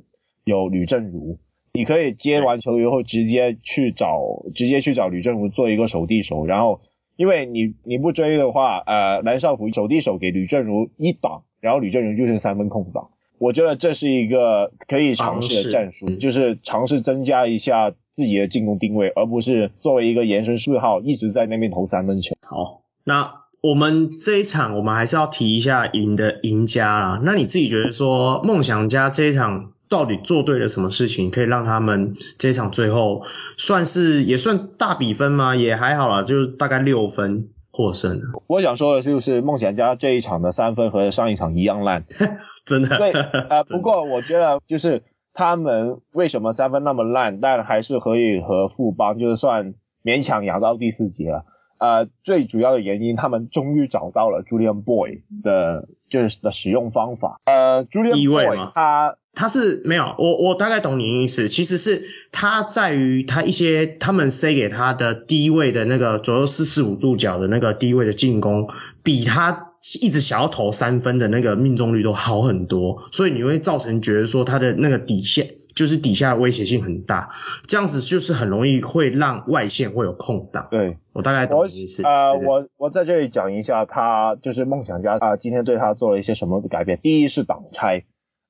[0.45, 1.39] 有吕政儒，
[1.77, 6.81] 你可以接完球以后直接去找直接去找吕振儒做一个手递手，然后
[7.17, 13.11] 因为你你不追的话，呃，蓝少辅手递手给吕振儒一挡，然后吕振儒就是三分空档。
[13.39, 22.37] 我觉得这是一个可以尝试的战术，就是尝试增加一下自己的进攻定位，而不是作为一个延伸四号一直在那边投三分球。
[22.41, 27.21] 好，那我们这一场我们还是要提一下赢的赢家啦。
[27.25, 33.23] 那你自己觉得说梦想家这一场到底做对了什么事情，可以让他们这一场最后
[33.57, 35.55] 算是也算大比分吗？
[35.57, 38.21] 也还好啦，就是大概六分获胜。
[38.47, 42.05] 我想说的就是梦想家这一场的三分和上一场一样烂。
[42.65, 45.03] 真的对，呃， 不过我觉得就是
[45.35, 51.45] 他们为什么三分那么烂，但还是可以和富邦就是算勉强养到第四节了。
[51.77, 57.41] 呃，最主要的原因，他们终于找到了 Julian Boy 的就是的使用方法。
[57.45, 68.69] 呃，Julian Boy 他他是没有，我我大概懂你意思，其实是他在于他一些他们塞给他的低位的那个左右四四五度角的那个低位的进攻，
[69.03, 69.71] 比他。
[70.01, 77.33] 一直想要投三分的那个命中率都好很多，所以你会造成觉得说他的那个底线就是底下的威胁性很大，
[77.67, 80.69] 这样子就是很容易会让外线会有空档。
[80.71, 82.03] 对，我大概懂你意思。
[82.03, 86.99] 呃，对对我我在这里讲一下他就是梦想家啊、呃，今天对他做了一些什么改变。
[87.03, 88.07] 第一是挡拆，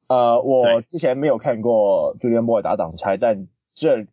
[0.09, 4.07] 呃，我之前没有看过 Julian Boy 打挡拆，但这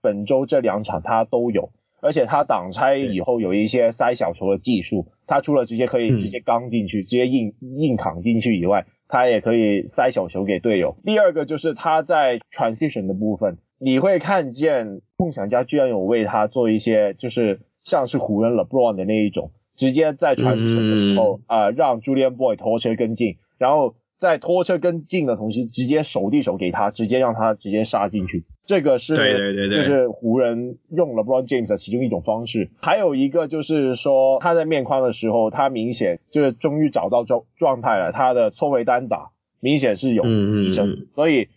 [0.00, 1.70] 本周这两场他都有。
[2.00, 10.98] 而且他挡拆以后有一些塞小球的技术，他除了直接可以直接刚进去，嗯、直接硬硬扛进去以外，他也可以塞小球给队友。
[11.02, 28.44] 第二个就是他在 transition 的部分，你会看见梦想家居然有为他做一些，就是像是湖人 LeBron 的那一种，直接在 transition 的时候啊、嗯呃，让 Julian Boy 拖车跟进，然后在拖车跟进的同时，直接手递手给他，直接让他直接杀进去。
[28.64, 32.70] 这个是，对对对对，就是湖人用 LeBron James 的其中一种方式。
[32.80, 41.48] 还有一个就是说，他在面框的时候，他明显就是终于找到状状态了，他的错位单打明显是有提升，所以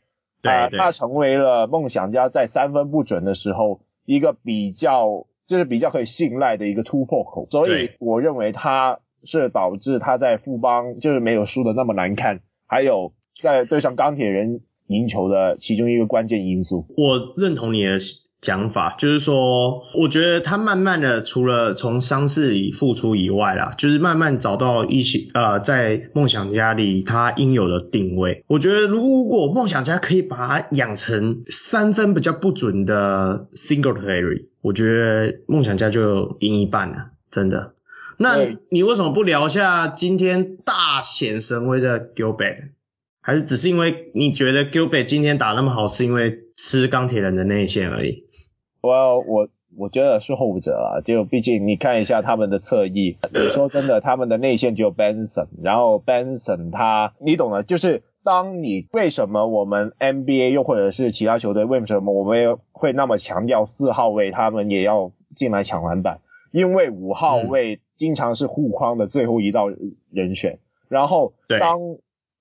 [0.41, 7.47] 啊，他成为了梦想家在三分不准的时候一个比较就是比较可以信赖的一个突破口。
[7.49, 14.61] 所以我认为他是导致他在富邦就是没有输的那么难看，还有在对上钢铁人。
[14.89, 17.97] 赢球的其中一个关键因素，我认同你的
[18.39, 28.45] 讲法，就是说，我觉得他慢慢的除了从伤势里复出以外啦，就是慢慢找到一些呃，在梦想家里他应有的定位。
[28.47, 37.73] 我觉得如果梦想家可以把他养成三分比较不准的 Singletary，我觉得梦想家就赢一半了，真的。
[38.17, 38.37] 那
[38.69, 42.69] 你为什么不聊一下今天大显神威的 Gilbert？
[43.21, 48.23] 还是只是因为你觉得 Gilbert 今天打那么好，是因为吃钢铁人的内线而已？
[48.81, 66.21] 我我我觉得是后者啊，就毕竟你看一下他们的侧翼，你说真的，他们的内线只有 Benson，然后 Benson 他，你懂的，就是当你为什么我们 NBA 又或者是其他球队为什么我们会那么强调四号位他们也要进来抢篮板？
[66.51, 69.67] 因为五号位经常是护框的最后一道
[70.11, 71.79] 人选，嗯、然后当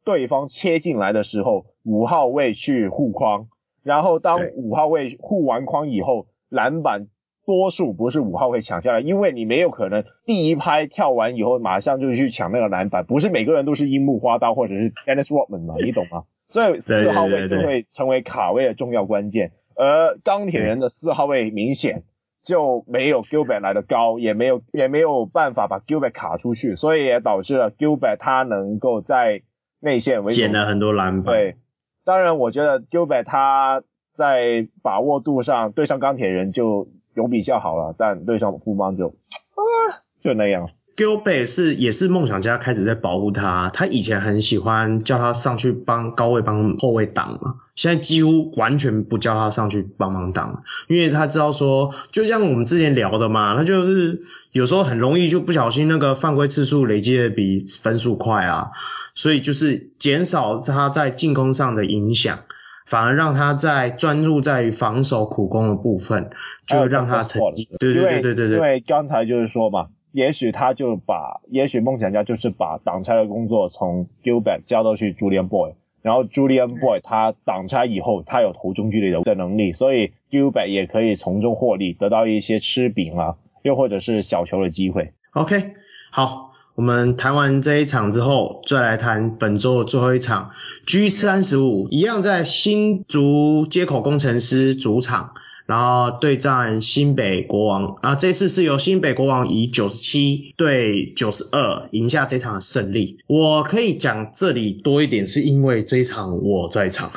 [0.05, 3.49] 对方切进来的时候，五号位去护框，
[3.83, 7.09] 然后当五号位护完框以后，篮板
[7.45, 16.25] 多数不是五号位抢下来，因为你没有可能第一拍跳完以后马上就去抢那个篮板，不是每个人都是樱木花道或者是 Dennis Rodman 嘛， 你懂吗？
[16.49, 22.05] 所以四号位就会成为卡位的重要关键，而钢铁人的四号位明显
[22.47, 29.43] 就没有 Gilbert 来的高，也没有也没有办法把 Gilbert 卡出去，所以也导致了 Gilbert 他能够在
[29.81, 31.35] 内线为主，捡了很多篮板。
[31.35, 31.57] 对，
[32.05, 33.83] 当然我觉得 Gilbert 他
[34.15, 40.71] 在把握度上对上钢铁人就有比较好了，但对上富邦就啊就那样。
[40.97, 58.71] Gilbert 是也是梦想家开始在保护他，他以前很喜欢叫他上去帮高位帮后卫挡嘛，现在几乎完全不叫他上去帮忙挡，因为他知道说，就像我们之前聊的嘛，他就是有时候很容易就不小心那个犯规次数累积的比分数快啊，
[59.15, 62.39] 所以就是减少他在进攻上的影响，
[62.87, 66.31] 反而让他在专注在于防守苦攻的部分，
[66.67, 67.69] 就让他成绩。
[67.79, 69.89] 对对对对对对，因为刚才就是说嘛。
[70.17, 85.13] 也许他就把，也许梦想家就是把挡拆的工作从 Gilbert 交到去 Julian Boy，然后 Julian Boyd 他挡拆以后，他有投中距离的能力，所以 Gilbert 也可以从中获利，得到一些吃饼啊，又或者是小球的机会。
[85.35, 85.75] OK，
[86.11, 90.53] 好，我们谈完这一场之后，再来谈本周的最后一场
[90.87, 95.35] G 三十五，一样在新竹接口工程师主场。
[95.67, 103.19] 然后对战新北国王，啊，这次是由新北国王以九十七对九十二赢下这场胜利。
[103.27, 107.11] 我可以讲这里多一点，是因为这一场我在场。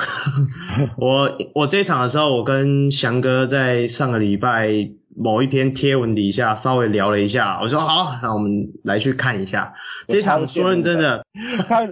[0.98, 9.74] 我我这一场的时候，我跟翔哥在上个礼拜某一篇贴文底下稍微聊了一下，我说好，那我们来去看一下
[10.08, 10.48] 这一场。
[10.48, 11.24] 说认真的，
[11.68, 11.86] 他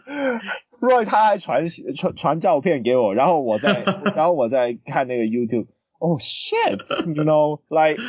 [0.81, 3.85] Roy 他还传传传照片给我，然后我在
[4.17, 5.67] 然后我在看那个 YouTube。
[5.99, 8.01] 哦、shit，you know，like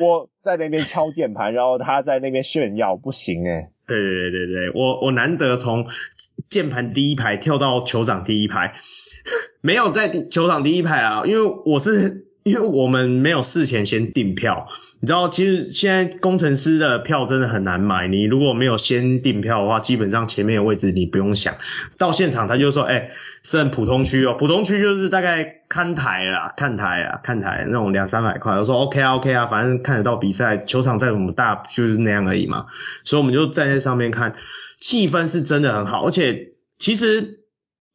[0.00, 3.98] 我在那边敲键盘，然后他在那边炫耀，不行诶、对。
[3.98, 5.86] 对对对对，我我难得从
[6.50, 8.74] 键盘第一排跳到球场第一排，
[9.60, 14.68] 没有在球场第一排啊，因为我是因为我们没有事前先订票。
[15.00, 18.08] 你知道，其实现在工程师的票真的很难买。
[18.08, 21.54] 你如果没有先订票的话，基本上前面的位置你不用想。
[21.98, 23.10] 到现场他就说，哎、
[23.44, 28.58] 剩普通区哦，普通区就是大概看台啦，看台啊，看台那种两三百块。
[28.58, 32.66] 我说 OK 啊，OK 啊，反正看得到比赛，球场再怎么大就是那样而已嘛。
[33.04, 34.34] 所以我们就站在上面看，
[34.80, 37.38] 气氛是真的很好，而且其实。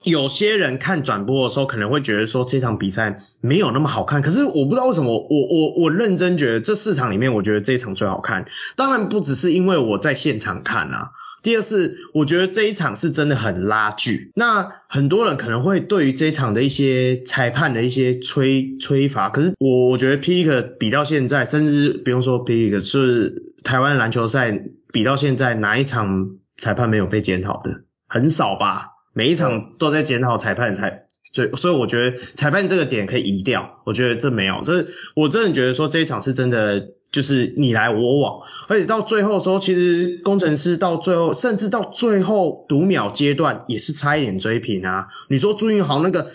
[0.04, 8.46] 有些人看转播的时候可能会觉得说这场比赛没有那么好看，可是我不知道为什么，我我我认真觉得这四场里面，我觉得这一场最好看。
[8.76, 14.32] 当然不只是因为我在现场看啊，第二是我觉得这一场是真的很拉锯。
[14.36, 27.84] 那很多人可能会对于这一场的一些裁判的一些吹吹罚，可是我我觉得 P.League 比到现在，甚至不用说 P.League 是台湾篮球赛比到现在哪一场裁判没有被检讨的？
[28.08, 28.93] 很少吧。
[29.14, 45.10] 每一场都在检讨裁判才，所以所以我觉得裁判这个点可以移掉，我觉得这没有，这我真的觉得说这一场是真的就是你来我往，而且到最后的时候，其实工程师到最后，甚至到最后读秒阶段也是差一点追平啊。
[45.30, 46.28] 你说朱云豪那个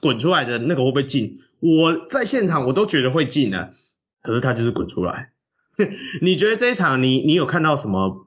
[0.00, 1.40] 滚出来的那个会不会进？
[1.58, 3.72] 我在现场我都觉得会进的，
[4.22, 5.32] 可是他就是滚出来。
[6.22, 8.26] 你觉得这一场你你有看到什么？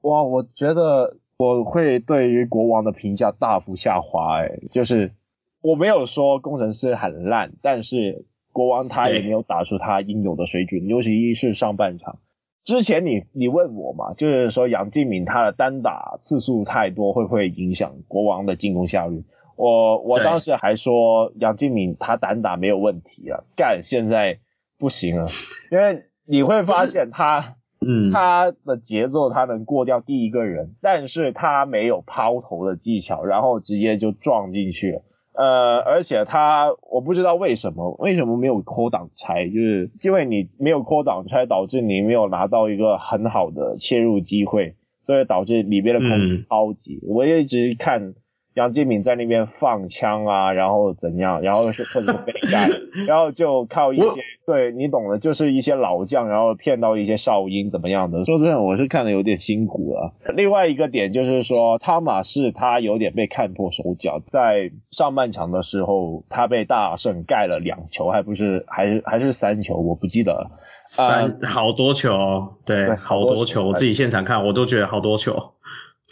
[0.00, 1.16] 哇，我觉得。
[1.40, 5.14] 我会对于国王的评价大幅下滑，诶，就是
[5.62, 12.18] 我没有说工程师很烂，但是国王他也没有打出他应有的水准，尤其是上半场。
[12.62, 19.24] 之前你你问我嘛，就是说杨敬敏他的单打次数太多，会不会影响国王的进攻效率？
[19.56, 24.40] 我我当时还说杨敬敏他单打没有问题啊，干现在
[24.78, 25.26] 不行了，
[25.72, 27.56] 因为你会发现他。
[27.86, 35.02] 嗯，他的节奏他能过掉第一个人，但是他没有抛投的技巧，然后直接就撞进去了。
[35.32, 44.76] 呃，而且他我不知道为什么为什么没有 call 挡拆，就是因为你没有 call 挡拆，导致你没有拿到一个很好的切入机会，
[45.06, 47.00] 所以导致里边的空超级。
[47.02, 48.14] 嗯、我也一直看。
[48.60, 52.68] 杨敬敏在那边放枪啊，然后怎样，然后是或者被盖，
[53.08, 58.22] 然后就靠一些，对你懂的，就是一些老将，然后骗到一些少英怎么样的。
[58.26, 60.12] 说真的，我是看的有点辛苦了。
[60.36, 70.50] 另外一个点就是说，汤马士他有点被看破手脚，在上半场的时候，他被大圣盖了两球，还不是，还是还是三球，我不记得了。
[70.84, 75.52] 三、呃、好多球，对，好多球，我自己现场看，我都觉得好多球。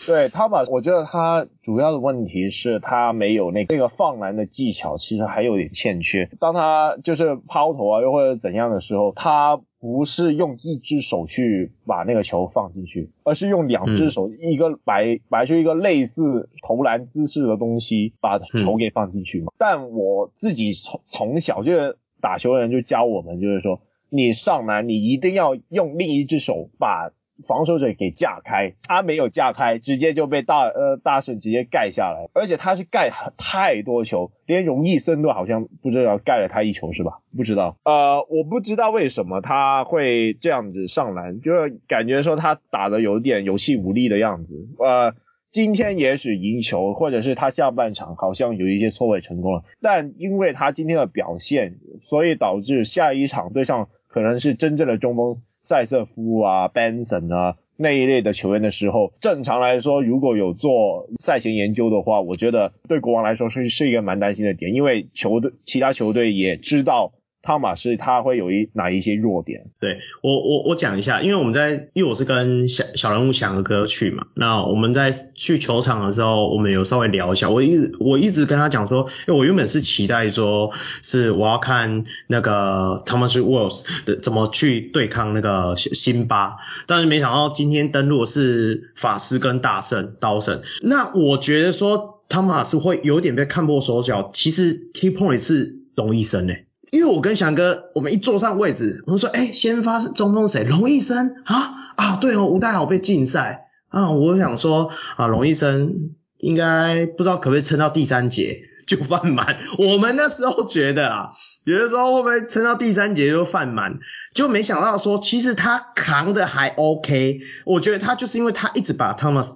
[0.08, 6.30] 对他把，我觉得他主要的问题是他没有那个那个放篮的技巧，其实还有点欠缺。
[6.40, 19.52] 当他就是抛投啊，又或者怎样的时候，他不是用一只手去把那个球放进去，而是用两只手，一个摆摆出一个类似投篮姿势的东西，把球给放进去嘛。
[19.58, 27.12] 但我自己从从小就是打球的人就教我们，就是说你上篮，你一定要用另一只手把。
[27.46, 37.20] 防守者给架开，他没有架开，直接就被大呃大圣直接盖下来，而且他是盖太多球，连荣毅森都好像不知道盖了他一球是吧？
[37.36, 44.68] 不知道，呃，我不知道为什么他会这样子上篮，就是感觉说他打的有点有气无力的样子。
[44.78, 45.14] 呃，
[45.50, 55.40] 今天也许赢球，或者是他下半场好像有一些错位成功了，但因为他今天的表现，所以导致下一场对上可能是真正的中锋。
[55.68, 69.70] 塞瑟夫啊，Benson 啊，那一类的球员的时候，正常来说，如果有做赛前研究的话，我觉得对国王来说是是一个蛮担心的点，因为球队其他球队也知道汤马斯他会有一哪一些弱点？
[69.80, 77.48] 对我我我讲一下，因为我们在因为我是跟小小人物翔哥去嘛，那我们在去球场的时候，我们有稍微聊一下。
[77.48, 80.72] 我一直我一直跟他讲说，因为我原本是期待说
[81.02, 83.84] 是我要看那个 Thomas w o l s
[84.22, 90.62] 怎么去对抗那个辛巴，但是没想到今天登陆是法师跟大圣刀神。
[90.82, 96.66] 那我觉得说汤马斯会有点被看破手脚，其实 Key Point 是龙一生诶。
[96.90, 100.64] 因为我跟翔哥，我们一坐上位置，我们说，哎、先发中锋谁？
[100.64, 111.30] 龙医生啊啊，对哦，吴岱豪被禁赛啊，我想说啊，龙医生应该不知道可不可以撑到第三节就犯满，我们那时候觉得啊。
[111.64, 113.98] 有的时候会不会撑到第三节就犯满？
[114.32, 117.40] 就没想到说，其实他扛的还 OK。
[117.66, 119.50] 我觉得他就是因为他一直把 Thomas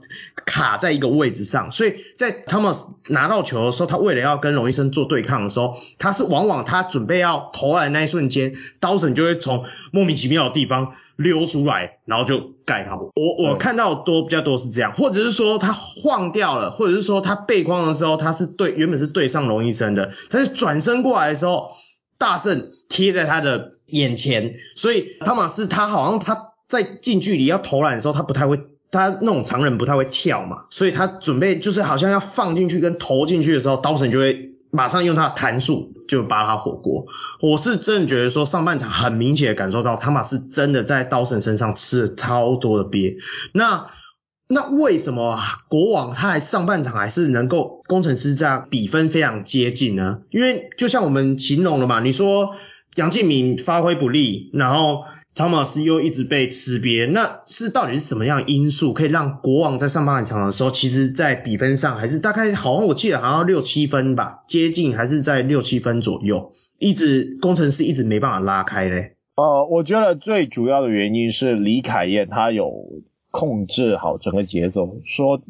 [0.45, 12.97] 卡在一个位置上，所以在 Thomas 拿到球的时候，他为了要跟龙医生做对抗的时候，他是往往他准备要投篮的那一瞬间，刀神就会从莫名其妙的地方溜出来，然后就盖他。
[12.97, 21.71] 我我看到多比较多是这样，或者是说他晃掉了，或者是说他背框的时候，他是对原本是对上龙医生的，但是转身过来的时候。
[22.19, 28.61] 大圣贴在他的眼前，所以汤马斯他好像他在近距离要投篮的时候，他不太会，
[28.93, 37.07] 他那种常人不太会跳嘛，所以他准备就是好像要放进去跟投进去的时候，刀神就会马上用他的弹术就扒他火锅。
[37.41, 43.17] 我是真的觉得说上半场很明显的感受到汤马是真的在刀神身上吃了超多的鳖。
[43.53, 43.87] 那
[44.49, 45.39] 那为什么
[45.69, 50.21] 国王他还上半场还是能够工程师这样比分非常接近呢？
[50.31, 52.55] 因为就像我们形容了嘛，你说
[52.95, 55.05] 杨敬敏发挥不利，然后
[55.35, 69.17] 汤马斯又一直被吃瘪，那是到底是什么样的因素可以让国王在上半场的时候，其实在比分上还是大概好像我记得好像六七分吧，接近还是在六七分左右，一直工程师一直没办法拉开嘞。
[69.37, 73.03] 呃，我觉得最主要的原因是李凯燕他有。
[73.35, 74.99] 控制好整个节奏。
[75.07, 75.41] 说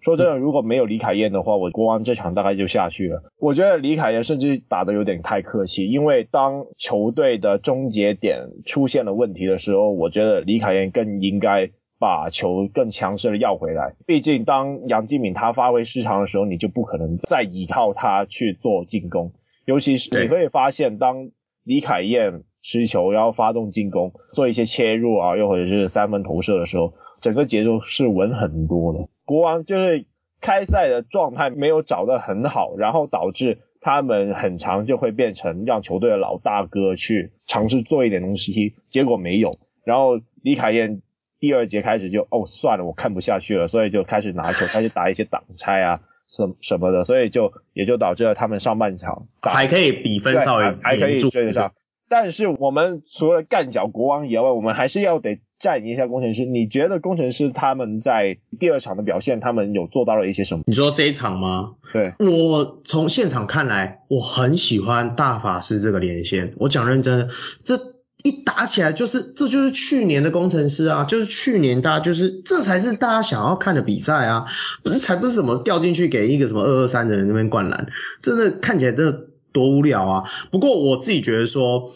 [0.00, 3.22] 说真的，如果没有李凯燕的话，我国王这场大概就下去了。
[3.38, 13.94] 我觉得李凯燕甚至打得有点太客气，因为当球队的终结点出现了问题的时候，我觉得李凯燕更应该把球更强势的要回来。
[14.06, 19.32] 毕竟当杨敬敏他发挥失常的时候，你就不可能再依靠他去做进攻。
[19.66, 21.28] 尤其是你可以发现，当
[21.62, 26.94] 李凯燕持球然后发动进攻，做一些切入啊，又或者是三分投射的时候。
[27.20, 29.00] 整个节奏是稳很多的，
[29.30, 30.06] 国王就是
[30.40, 39.52] 开赛的状态没有找得很好，然后导致他们很长就会变成让球队的老大哥去尝试做一点东西，结果没有。
[39.84, 41.00] 然后李凯燕
[41.38, 51.72] 第二节开始就哦算了，我看不下去了，所以就开始拿球开始打一些挡拆啊什什么的，所以就也就导致了他们上半场还可以比分稍微还，还可以追得上。
[52.10, 55.40] 但是我们除了干掉国王以外，我们还是要得。
[55.62, 60.64] 赞一下工程师，你觉得工程师他们在第二场的表现，他们有做到了一些什么？
[60.66, 61.72] 你说这一场吗？
[61.92, 66.54] 对，我从现场看来，我很喜欢大法师这个连线。
[66.56, 67.28] 我讲认真的，
[67.62, 67.76] 这
[68.24, 74.46] 一打起来就是，这就是去年的工程师啊，就是去年大家就是这才是大家想要看的比赛啊，
[74.82, 77.88] 不是才不是什么掉进去给一个什么二二三的人那边灌篮，
[78.22, 80.24] 真的看起来真的多无聊啊。
[80.50, 81.90] 不过我自己觉得说。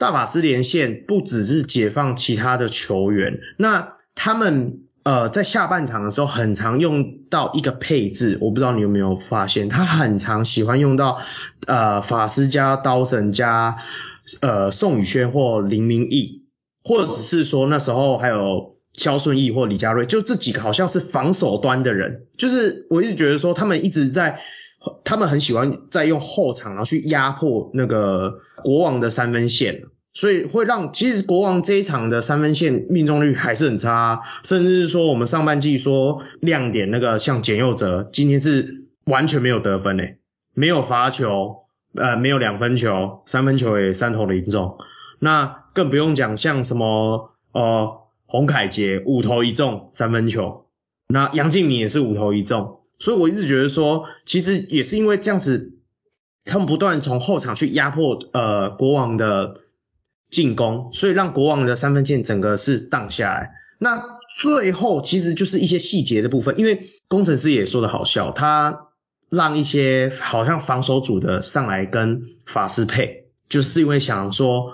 [0.00, 11.18] 大法师连线不只是解放其他的球员，那他们呃在下半场的时候很常用到一个配置，我不知道你有没有发现，他很常喜欢用到
[11.66, 13.78] 呃法师加刀神加
[14.40, 16.44] 呃宋宇轩或林明义，
[16.84, 24.38] 或者只是说那时候还有肖顺义或李佳瑞，就这几个好像是防守端的人，就是我一直觉得说他们一直在。
[25.04, 40.18] 他们很喜欢在用后场，然后去压迫那个国王的三分线，所以会让其实国王这一场的三分线命中率还是很差，甚至是说我们上半季说亮点那个像简佑哲，今天是完全没有得分诶，
[40.54, 41.64] 没有罚球，
[41.94, 44.78] 呃，没有两分球，三分球也三投零中，
[45.18, 50.66] 那更不用讲像什么呃洪凯杰五投一中三分球，
[51.06, 52.77] 那杨敬敏也是五投一中。
[52.98, 55.78] 所以我一直觉得说，其实也是因为这样子，
[56.44, 59.60] 他们不断从后场去压迫呃国王的
[60.30, 63.52] 进攻，所以让国王的三分线整个是荡下来。
[63.78, 64.02] 那
[64.40, 68.88] 最后其实就是一些细节的部分，因为工程师也说的好笑，他
[69.30, 74.72] 让一些好像防守组的上来跟法师配，就是因为想说，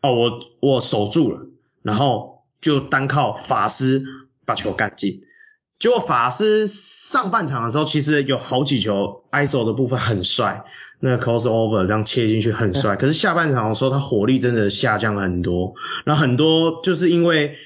[0.00, 1.48] 哦我我守住了，
[1.82, 4.04] 然后就单靠法师
[4.44, 5.22] 把球干进，
[5.80, 6.68] 结果法师。
[7.14, 10.64] 上半场的时候，其实有好几球 ISO 的部分很帅，
[10.98, 12.96] 那 crossover 这样切进去很帅。
[12.96, 17.56] 可是下半场的时候，他火力真的下降了很多，然后很多就是因为。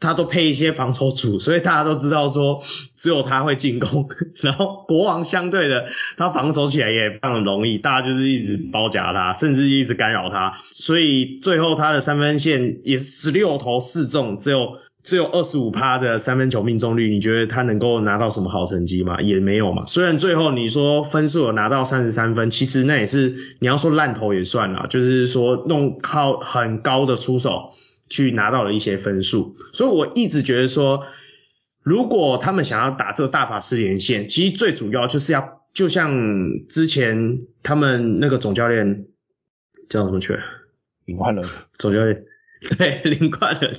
[0.00, 2.62] 他都配一些防守组，所以大家都知道说
[2.96, 4.08] 只有他会进攻，
[4.42, 5.86] 然后国王相对的
[6.16, 14.78] 他防守起来也非常容易，大家就是一直包夹他，甚至一直干扰他，所以最后他的三分线也十六投四中，只有
[15.08, 19.20] 只有二十五趴的三分球命中率，你觉得他能够拿到什么好成绩吗？
[19.20, 19.86] 也没有嘛。
[19.86, 27.70] 虽然最后你说分数有拿到三十三分，其实那也是你要说烂投也算了，就是说弄靠很高的出手。
[28.10, 31.04] 去拿到了一些分数，所以我一直觉得说，
[31.82, 39.08] 如果他们想要打这个大法师连线，其实最主要就是要，就像之前他们那个总教练
[39.90, 40.38] 叫什么去？
[41.04, 41.44] 领冠人。
[41.76, 42.24] 总教练，
[42.78, 43.74] 对，林冠人。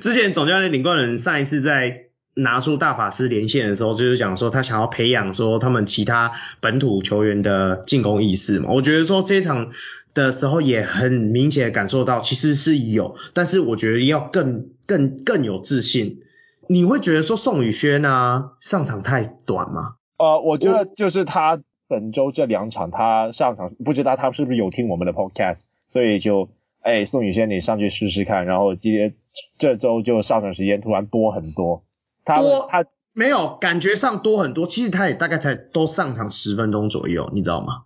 [0.00, 8.70] 之前总教练林冠人上一次在拿出大法师连线的时候，就是讲说他想要培养说他们其他本土球员的进攻意识嘛。
[8.70, 9.70] 我觉得说这场。
[10.14, 16.20] 的时候也很明显感受到，其实是有，但是我觉得要更更更有自信。
[16.68, 19.96] 你会觉得说宋宇轩啊上场太短吗？
[20.18, 26.48] 呃，我觉得就是他本周这两场他上场，不知道他是不是有听我们的 podcast，所以就
[26.84, 29.14] 哎宋宇轩你上去试试看，然后今天
[29.58, 31.82] 这周就上场时间突然多很多。
[32.24, 37.84] 他多他没有感觉上多很多，其实他也大概才都上场十分钟左右，你知道吗？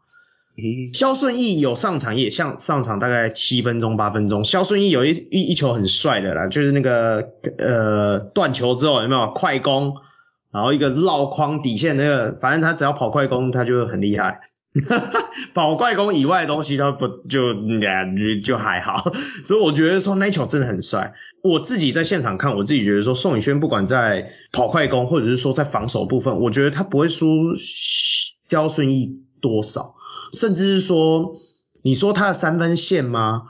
[0.93, 4.43] 肖顺义有上场，也像上场大概七分钟八分钟。
[4.43, 9.95] 肖顺义有一一一球很帅的啦，就是那个呃断球之后有没有快攻，
[10.51, 14.41] 然后一个绕框底线那个，反正他只要跑快攻他就很厉害。
[15.55, 19.13] 跑快攻以外的东西他不就就就还好，
[19.45, 21.15] 所以我觉得说那球真的很帅。
[21.43, 27.55] 我自己在现场看，我自己觉得说宋宇轩不管在跑快攻或者是说在防守部分，我觉得他不会输
[28.49, 29.95] 肖顺义多少。
[30.33, 31.35] 甚至是说，
[31.83, 33.45] 你说他的三分线吗？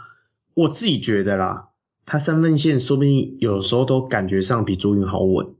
[0.54, 1.68] 我自己觉得啦，
[2.04, 5.54] 他三分线说不定有时候都感觉上比朱云好稳。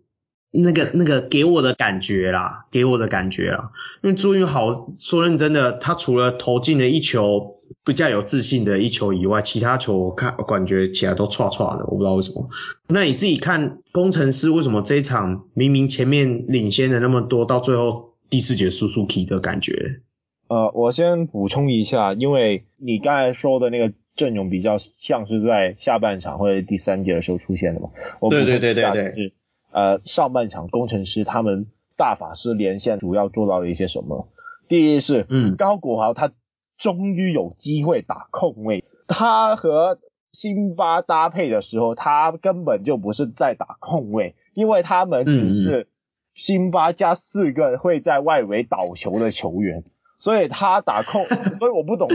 [0.50, 3.70] 那个那个给我的感觉啦，给我的感觉啦，
[4.02, 12.48] 因为朱云豪说认真的，他除了投进了一球比较有自信的一球以外，其他球我看我感觉起来都唰唰的，我不知道为什么。
[12.88, 20.00] 那你自己看工程师为什么这一场明明前面领先的那么多，到最后第四节输输 K 的感觉？
[20.48, 27.90] 呃，我先补充一下，因为你刚才说的那个阵容比较像是在下半场或者第三节的时候出现的嘛。
[28.20, 29.34] 我补充一下，是
[29.70, 31.66] 呃上半场工程师他们
[31.96, 34.28] 大法师连线主要做到了一些什么？
[34.68, 36.32] 第一是，嗯，高国豪他
[36.76, 39.98] 终于有机会打控卫，他和
[40.32, 45.88] 辛巴搭配的时候，他根本就不是在打控卫，因为他们只是
[46.34, 49.82] 辛巴加四个会在外围倒球的球员。
[50.28, 51.24] 所以他打控，
[51.58, 52.06] 所以我不懂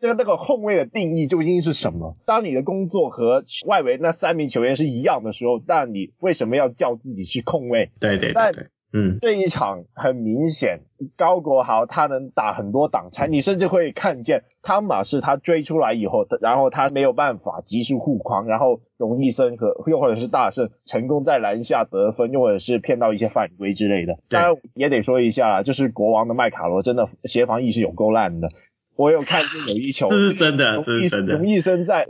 [0.00, 2.16] 这个那个控卫的定义究竟是什么。
[2.26, 7.92] 当你的工作和外围那三名球员是一样的时候，但你为什么要叫自己是控卫？
[8.00, 8.66] 对对对，对。
[8.92, 10.80] 但嗯，这一场很明显，
[11.16, 24.18] 高国豪他能打很多挡拆，你甚至会看见汤马士他追出来以后，然后他没有办法及时护框，然后容易生和又或者是大胜成功在篮下得分，又或者是骗到一些犯规之类的。
[24.28, 28.48] 当然也得说一下，就是国王的麦卡罗真的协防意识有够烂的。
[28.96, 31.36] 我有看见有一球， 这是真的，这是真的。
[31.36, 32.08] 荣毅生在。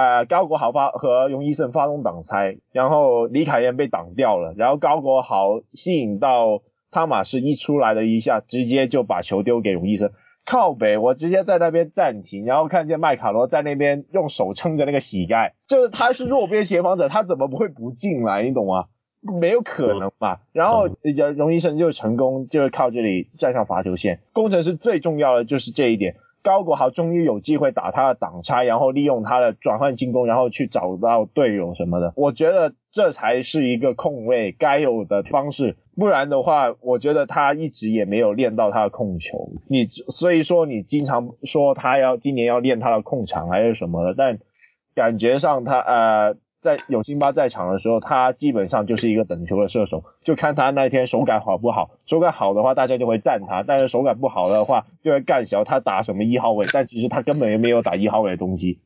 [0.00, 10.10] 呃，高国豪发和荣医生发动挡拆，然后李凯燕被挡掉了，然后高国豪吸引到汤马士一出来的一下，直接就把球丢给荣医生，
[10.46, 18.86] 靠北，我直接在那边暂停，然后看见麦卡罗在那边用手撑着那个膝盖，就是他是弱边协防者，他怎么不会不进来，你懂吗？
[19.38, 20.40] 没有可能吧。
[20.52, 20.88] 然后
[21.36, 26.16] 荣医生就成功，就是靠这里站上罚球线，工程师最重要的就是这一点。
[26.42, 32.12] 高国豪终于有机会打他的挡拆，然后利用他的转换进攻，然后去找到队友什么的。
[32.16, 39.50] 我觉得这才是一个控卫该有的方式，不然的话，我觉得他一直也没有练到他的控球。
[39.68, 44.38] 你所以说你经常说他要今年要练他的控场还是什么的，但
[44.94, 46.36] 感觉上他呃。
[46.60, 51.90] 在有辛巴在场的时候，他基本上就是一个等球的射手，就看他那天手感好不好。
[52.06, 58.80] 手感好的话，大家就会赞他；但是手感不好的话，就会干小他打什么一号位，但其实他根本也没有打一号位的东西。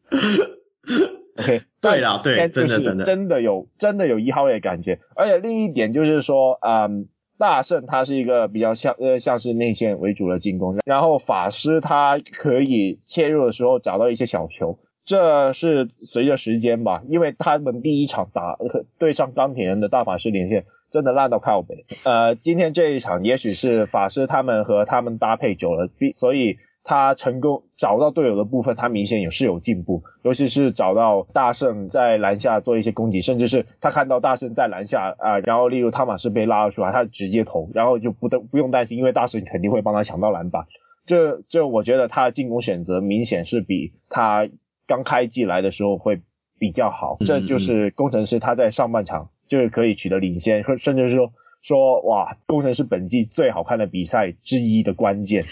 [1.36, 5.00] OK，对了，对，真的真的真的有真的有一号位的感觉。
[5.16, 7.08] 而且另一点就是说，嗯，
[7.38, 14.78] 大圣他是一个比较像呃像是内线为主的进攻，然后法师他可以切入的时候找到一些小球。
[15.04, 18.56] 这是随着时间吧，因为他们第一场打
[18.98, 21.84] 对上钢铁人的大法师连线，真的烂到靠北。
[22.04, 40.64] 呃，今天这一场也许是法师他们和他们搭配久了，所以他成功找到队友的部分，他明显也是有进步，尤其是找到大圣在篮下做一些攻击，甚至是他看到大圣在篮下啊、然后例如汤马士被拉了出来，他直接投，然后就不得不用担心，因为大圣肯定会帮他抢到篮板。
[41.06, 44.48] 这这，我觉得他的进攻选择明显是比他
[44.86, 46.22] 刚开季来的时候会
[46.58, 47.16] 比较好。
[47.24, 51.32] 这就是工程师他在上半场就是可以取得领先，甚至是说
[51.62, 55.44] 说哇，工程师本季最好看的比赛之一的关键。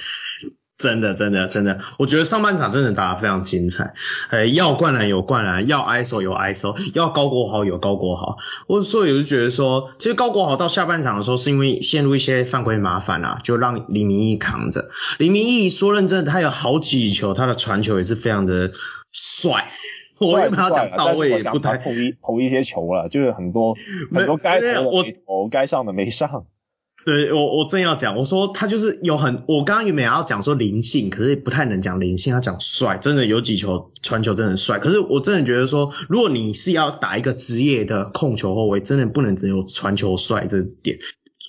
[0.78, 3.94] 真的，真的，真的，我觉得上半场真的打得非常精彩。
[4.30, 8.36] 呃，要灌篮有灌篮，要 ISO 有 ISO，要高国豪有高国豪。
[8.66, 14.88] 我所以我就觉得说，其实高国豪到下半场的时候，是因为陷入一些犯规麻烦啊，就让李明义扛着。
[15.20, 18.72] 李明义说认真的，他有好几球，他的传球也是非常的
[19.12, 19.70] 帅。
[20.18, 23.76] 我跟他讲到位也不太投一投一些球了，就是很多
[24.12, 26.46] 很多该投的没投，该上的没上。
[27.04, 34.78] 对，我我正要讲，我说他就是有很，我刚刚原本要讲说灵性，可是不太能讲灵性，他讲帅，真的有几球传球真的帅。
[34.78, 41.00] 可是我真的觉得说，如果你是要打一个职业的控球后卫，真的不能只有传球帅这点。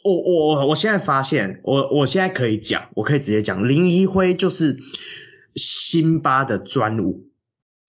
[0.03, 4.79] 我我我现在发现，我我现在可以讲，我可以直接讲，林一辉就是
[5.53, 7.27] 辛巴的专武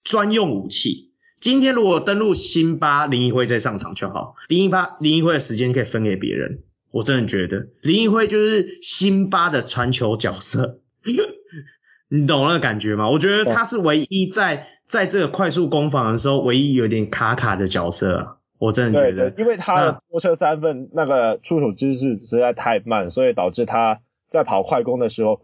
[0.04, 1.10] 专用武器。
[1.40, 6.62] 今天如果登陆辛巴，林一辉再上场就好，林一巴林一辉的时间可以分给别人。
[6.90, 10.78] 我真的觉得林奕辉就是辛巴的传球角色，
[12.08, 13.10] 你懂那个感觉吗？
[13.10, 18.38] 我觉得他是唯一在在这个快速攻防的时候，唯一有点卡卡的角色。
[18.56, 24.00] 我真的觉得，因为他的拖车三分那个出手姿势实在太慢，所以导致他
[24.30, 25.40] 在跑快攻的时候，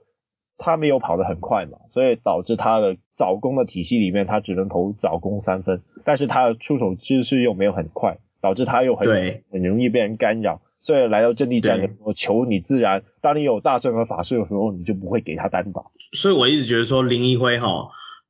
[0.62, 9.08] 他没有跑得很快嘛，所以导致他的早攻的体系里面，他只能投早攻三分，但是他的出手姿势又没有很快，导致他又很
[9.50, 10.60] 很容易被人干扰。
[10.82, 15.86] 所以来到阵地战的时候，球你自然，当你有大阵和法师的时候，你就不会给他单打。
[16.12, 17.88] 所以我一直觉得说林一辉哈，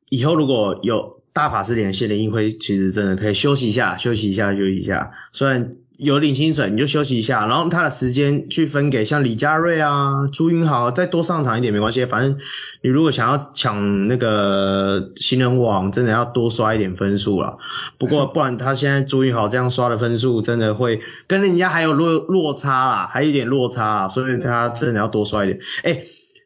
[0.09, 5.13] 以后如果有大法师连线，林一辉其实真的可以休息一下，休息一下，休息一下。
[5.33, 5.73] 虽然。
[6.01, 12.39] 有领薪水你就休息一下，然后他的时间去分给像李佳瑞啊、朱云豪，再多上场一点没关系，反正
[12.81, 17.59] 你如果想要抢那个新人王，真的要多刷一点分数了。
[17.99, 25.61] 不过不然他现在朱云豪这样刷的分数，真的会跟人家还有落落差啦，还有一点落差啦，所以他真的要多刷一点。
[25.83, 26.05] 诶，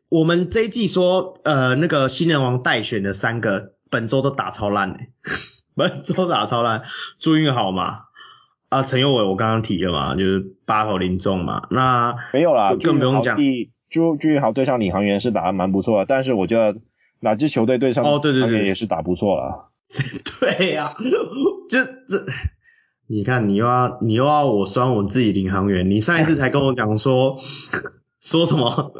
[0.08, 5.10] 我们这一季说呃那个新人王待选的三个，本周都打超烂诶，
[5.76, 6.82] 本周打超烂，
[7.20, 8.03] 朱云豪嘛。
[8.74, 13.38] 啊，陈佑伟我刚刚提了嘛，就是八投零中嘛，那没有啦，更不用讲。
[13.88, 16.80] 朱朱宇豪对上领航员是打得蛮不错的，但是我觉得
[17.20, 19.70] 哪支球队对上哦，对对对，也是打不错了。
[20.40, 20.96] 对呀、啊，
[21.70, 22.26] 就这，
[23.06, 27.36] 你看你又要你又要我酸我自己领航员，你上一次才跟我讲说
[28.20, 28.92] 说什么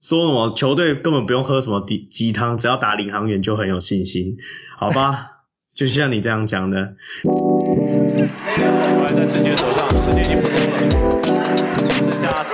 [0.00, 4.38] 说什么球队根本不用喝什么鸡鸡汤，只要打领航员就很有信心，
[4.76, 5.39] 好吧？
[5.74, 6.94] 就像你这样讲的。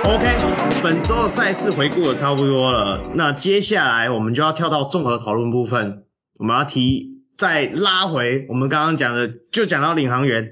[0.03, 6.03] OK，本周的赛事回顾的差不多了，那接下来我们就要跳到综合讨论部分。
[6.39, 10.51] 我们要提再拉回我们刚刚讲的，就讲到领航员，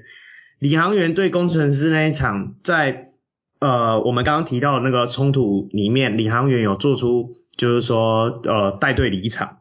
[0.58, 3.12] 领航员对工程师那一场，在
[3.60, 9.58] 呃我们刚刚提到的那个冲突里面，领航员有做出就是说呃带队离场，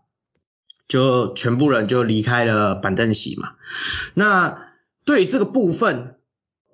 [0.96, 3.50] 就全部人就离开了板凳席嘛。
[4.14, 4.58] 那
[5.06, 6.12] 对这个部分。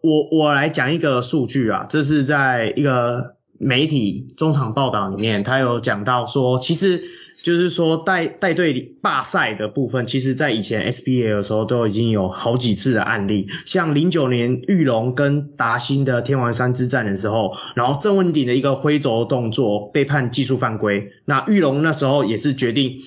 [0.04, 7.04] 我我来讲一个数据啊，这是在一个媒体中场报道里面，他有讲到说，其实
[7.44, 22.98] 就是说带带队罢赛的部分，其实在以前 SBL 的时候都已经有好几次的案例，像零九年玉龙跟达欣的天王山之战的时候，然后郑文鼎的一个挥肘动作被判技术犯规，那玉龙那时候也是决定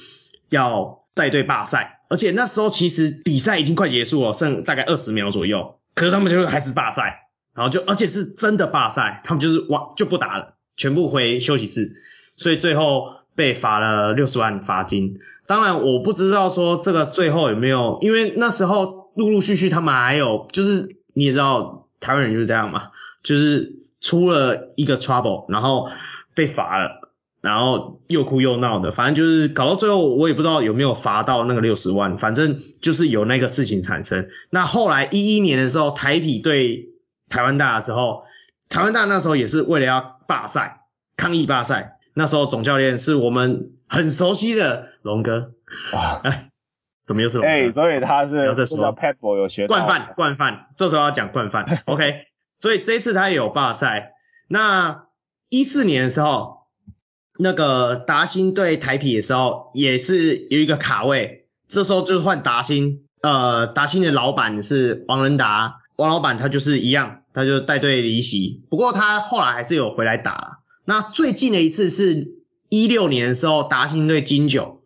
[0.49, 5.79] 要带队罢赛，而且那时候其实比赛已经快结束了，剩大概二十秒左右。
[5.95, 11.93] 可是他们就还是罢赛，然后就而且是真的罢赛，他们就是哇就不打了，全部回休息室，
[12.37, 15.21] 所以最后被罚了六十万罚金。
[15.47, 22.89] 当然我不知道说这个最后有没有，因为那时候陆陆续续他们还有就是你也知道台湾人就是这样嘛，
[23.23, 25.89] 就是出了一个 trouble，然后
[26.35, 27.03] 被罚了。
[27.45, 34.30] 然后又哭又闹的，反正就是搞到最后，我也不知道有没有罚到那个六十万，反正就是有那个事情产生。
[34.49, 36.88] 那后来一一年的时候，台啤对
[37.28, 38.24] 台湾大的时候，
[38.70, 40.86] 台湾大那时候也是为了要罢赛，
[41.18, 41.99] 抗议罢赛。
[42.14, 45.53] 那时候总教练是我们很熟悉的龙哥。
[45.92, 46.51] 哇，哎，
[47.07, 47.53] 怎么又是龙哥？
[47.53, 51.66] 哎，所以他是叫 Pat Boy 有学惯犯，惯犯，这时候要讲惯犯。
[51.84, 52.22] OK，
[52.59, 54.12] 所以这一次他也有罢赛。
[54.49, 55.05] 那
[55.51, 56.64] 一四年的时候，
[57.39, 70.61] 那个达兴对台啤的时候，也是有一个卡位，这时候就是换达兴，呃，达兴的老板是王仁达，王老板他就是一样，他就带队离席，不过他后来还是有回来打。
[70.85, 72.35] 那最近的一次是
[72.68, 74.80] 一六年的时候，达兴对金九。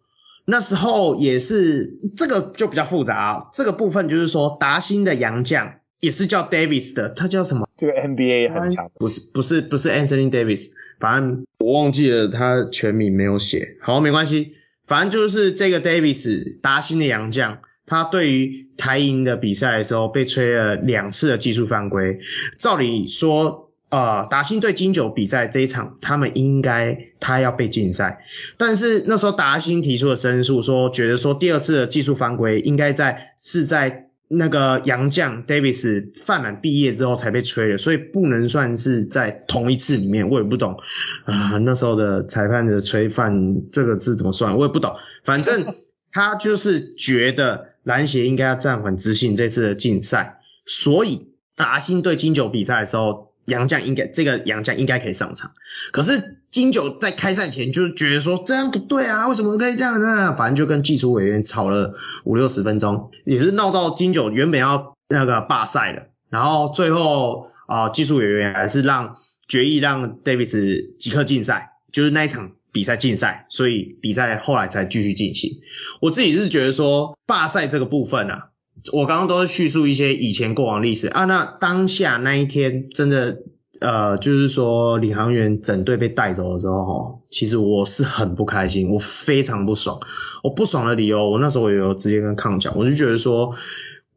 [0.50, 7.68] 那时候也是这个就比较复杂啊，这个部分就是说达兴的洋将也是叫 Davis 的，他叫什么？
[7.76, 14.54] 这个 NBA 很强，不是不是不是 Anthony Davis，反正我忘记了他全名没有写，好没关系，
[14.86, 22.20] 反正就是这个 Davis 达欣的洋将，他对于台银的比赛的时候被吹了两次的技术犯规，
[22.58, 23.66] 照理说。
[23.90, 28.22] 呃，达欣对金九比赛这一场，他们应该他要被禁赛，
[28.58, 40.28] 但是那时候达欣提出了申诉，说觉得说第二次的技术犯规应该在是在那个洋将 Davis 范满毕业之后才被吹的，所以不能算是在同一次里面。
[40.28, 40.78] 我也不懂
[41.24, 44.96] 啊，那时候的裁判的吹犯这个字怎么算，我也不懂。
[45.24, 45.74] 反正
[46.12, 53.28] 他就是觉得篮协应该要暂缓执行这次的禁赛，所以达兴对金九比赛的时候。
[53.48, 55.52] 杨将应该这个杨将应该可以上场，
[55.90, 60.34] 可是金九在开赛前就是觉得说这样不对啊，为什么可以这样呢？
[60.34, 61.94] 反正就跟技术委员吵了
[62.24, 75.58] 五六十分钟，也是闹到金九原本要那个罢赛了，然后最后啊、技术委员还是让决议让 Davis 即刻禁赛，就是那一场比赛禁赛，所以比赛后来才继续进行。
[76.00, 78.50] 我自己是觉得说罢赛这个部分啊。
[78.92, 83.42] 我刚刚都是叙述一些以前过往历史啊，那当下那一天真的
[83.80, 90.00] 呃，就是说领航员整队被带走了之后，其实我是很不开心，我非常不爽。
[90.42, 93.54] 我不爽的理由，我那时候也有直接跟康讲，我就觉得说，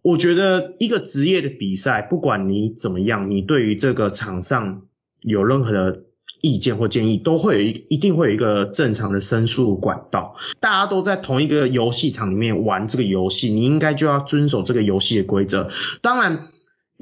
[0.01, 4.83] 我觉得一个职业的比赛，不管你怎么样，你对于这个场上
[5.21, 6.03] 有任何的。
[6.43, 15.69] 意见或建议都会有一一定会有一个正常的申诉管道，大家都在同一个游戏场里面玩这个游戏，你应该就要遵守这个游戏的规则。
[16.01, 16.47] 当然，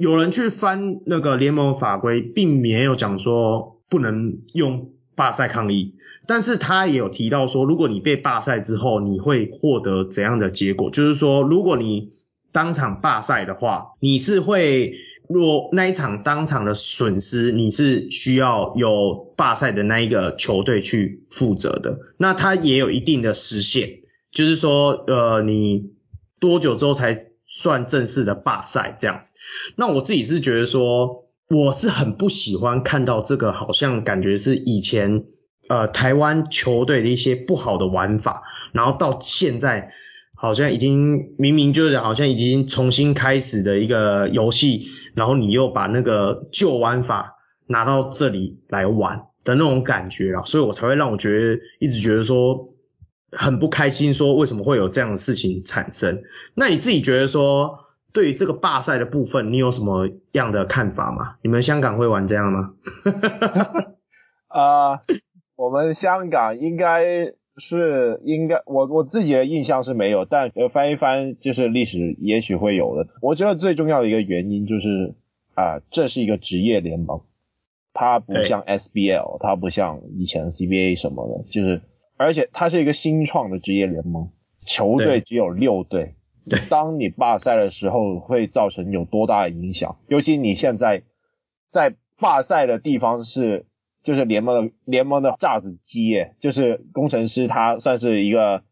[0.00, 5.94] 有人去翻那个联盟法规，并没有讲说不能用罢赛抗议，
[6.26, 10.90] 但是他也有提到说，如果你被罢赛之后，你会获得怎样的结果？
[10.90, 12.08] 就是说，如果你
[12.50, 14.94] 当场罢赛的话，你是会。
[15.32, 22.00] 若那一场当场的损失，你是需要有罢赛的那一个球队去负责的。
[22.16, 24.00] 那他也有一定的时限，
[24.32, 25.92] 就是说，呃，你
[26.40, 27.14] 多久之后才
[27.60, 29.32] 算正式的罢赛这样子？
[29.76, 35.24] 那我自己是觉得说，我是很不喜欢看到这个，好像感觉是以前
[35.68, 38.42] 呃台湾球队的一些不好的玩法，
[38.72, 39.92] 然后到现在。
[40.42, 47.36] 好像已经明明就是好像已经重新开始的一个游戏，然后你又把那个旧玩法
[47.66, 52.69] 拿到这里来玩的那种感觉啊，所以我才会让我觉得一直觉得说
[53.32, 56.22] 很不开心，说为什么会有这样的事情产生？
[56.54, 61.36] 那你自己觉得说对于这个罢赛的部分，你有什么样的看法吗？
[61.42, 62.74] 你们香港会玩这样吗？
[64.48, 65.00] 啊、uh，
[65.56, 67.34] 我们香港应该。
[67.56, 73.08] 是应该我我自己的印象是没有，但呃翻一翻就是历史也许会有的。
[73.20, 75.14] 我觉得最重要的一个原因就是
[75.52, 77.20] 啊、呃，这是一个职业联盟，
[77.92, 81.82] 它不像 SBL，它不像以前 CBA 什么的，就是
[82.20, 84.30] 而且它是一个新创的职业联盟，
[84.64, 86.14] 球队只有六队。
[86.48, 89.96] 对，当你罢赛的时候会造成有多大的影响？
[90.08, 91.02] 尤其你现在
[91.70, 93.66] 在罢赛的地方是。
[94.02, 98.62] 就是联盟的联盟的炸子鸡耶，就是工程师，他算是一个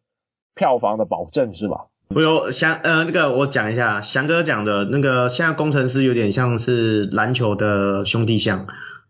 [0.54, 1.88] 票房的保证是吧？
[2.08, 8.66] 我有翔呃那个我讲一下，翔哥讲的那个现在工程师有点像是篮球的兄弟象，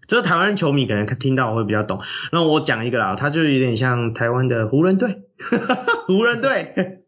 [0.08, 2.00] 这个台湾球迷可能听到会比较懂。
[2.32, 5.22] 那我讲一个啦，他就有点像台湾的湖人队，
[6.08, 7.04] 湖人队。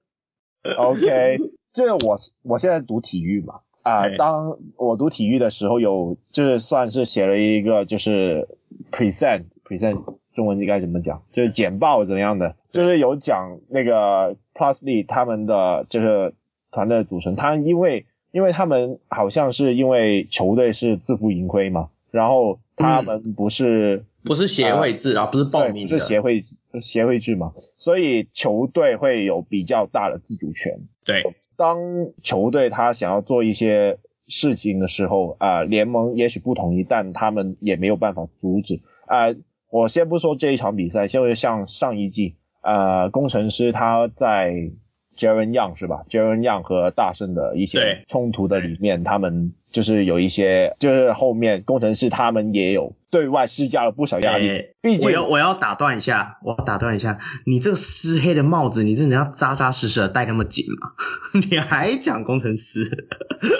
[0.76, 1.38] OK，
[1.72, 3.60] 这个我我现在读体育嘛。
[3.82, 8.46] 啊、呃，当我读体育的时候有，有就是算是写了一个就是
[8.92, 11.22] present present 中文应该怎么讲？
[11.32, 12.54] 就是简报怎么样的？
[12.70, 16.34] 就是有讲那个 Plus League 他们的就是
[16.70, 26.44] 团队的组成，他因为因为他们好像是因为球队是自负盈亏嘛，然后他们不是、嗯、不是协会制啊，不是报名的，是协会
[26.80, 30.80] 协会制嘛，所以球队会有比较大的自主权。
[31.04, 31.22] 对。
[31.56, 31.76] 当
[32.22, 38.80] 球队他想要做一些事情的时候，啊、呃，联盟也许不同意，但他们也没有办法阻止。
[39.06, 39.36] 啊、呃，
[39.68, 44.70] 我先不说这一场比赛，就像上一季，呃，工程师他在
[45.18, 54.48] Jarren Young 是吧？Jarren Young 和大圣的一些冲突的里面，他们就是有一些，就是后面工程师他们也有对外施加了不少压力。
[54.48, 60.92] 欸、毕竟我要我要打断一下，我要打断一下，你这个湿黑的帽子，你真的要扎扎实实的戴那么紧吗？
[61.50, 63.08] 你还讲工程师？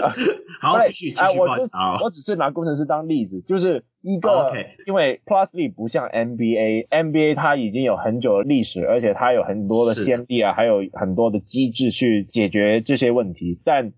[0.61, 1.63] 好，继续继续、呃、我只
[2.05, 4.67] 我只是拿工程师当例子，就是一个，okay.
[4.87, 13.59] 因为 Plus League 不像 NBA，NBA 它已经有很久的历史，而且它有很多的先例啊，还有很多的机制去解决这些问题。
[13.65, 13.93] 但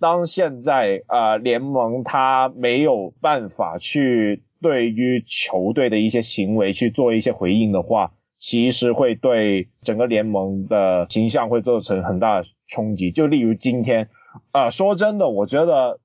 [0.00, 13.10] 当现在啊、呃、联盟他没有办法去对于球队的一些行为去做一些回应的话，其实会对整个联盟的形象会造成很大冲击。
[13.10, 14.08] 就例如今天，
[14.52, 16.00] 呃，说真的，我觉得。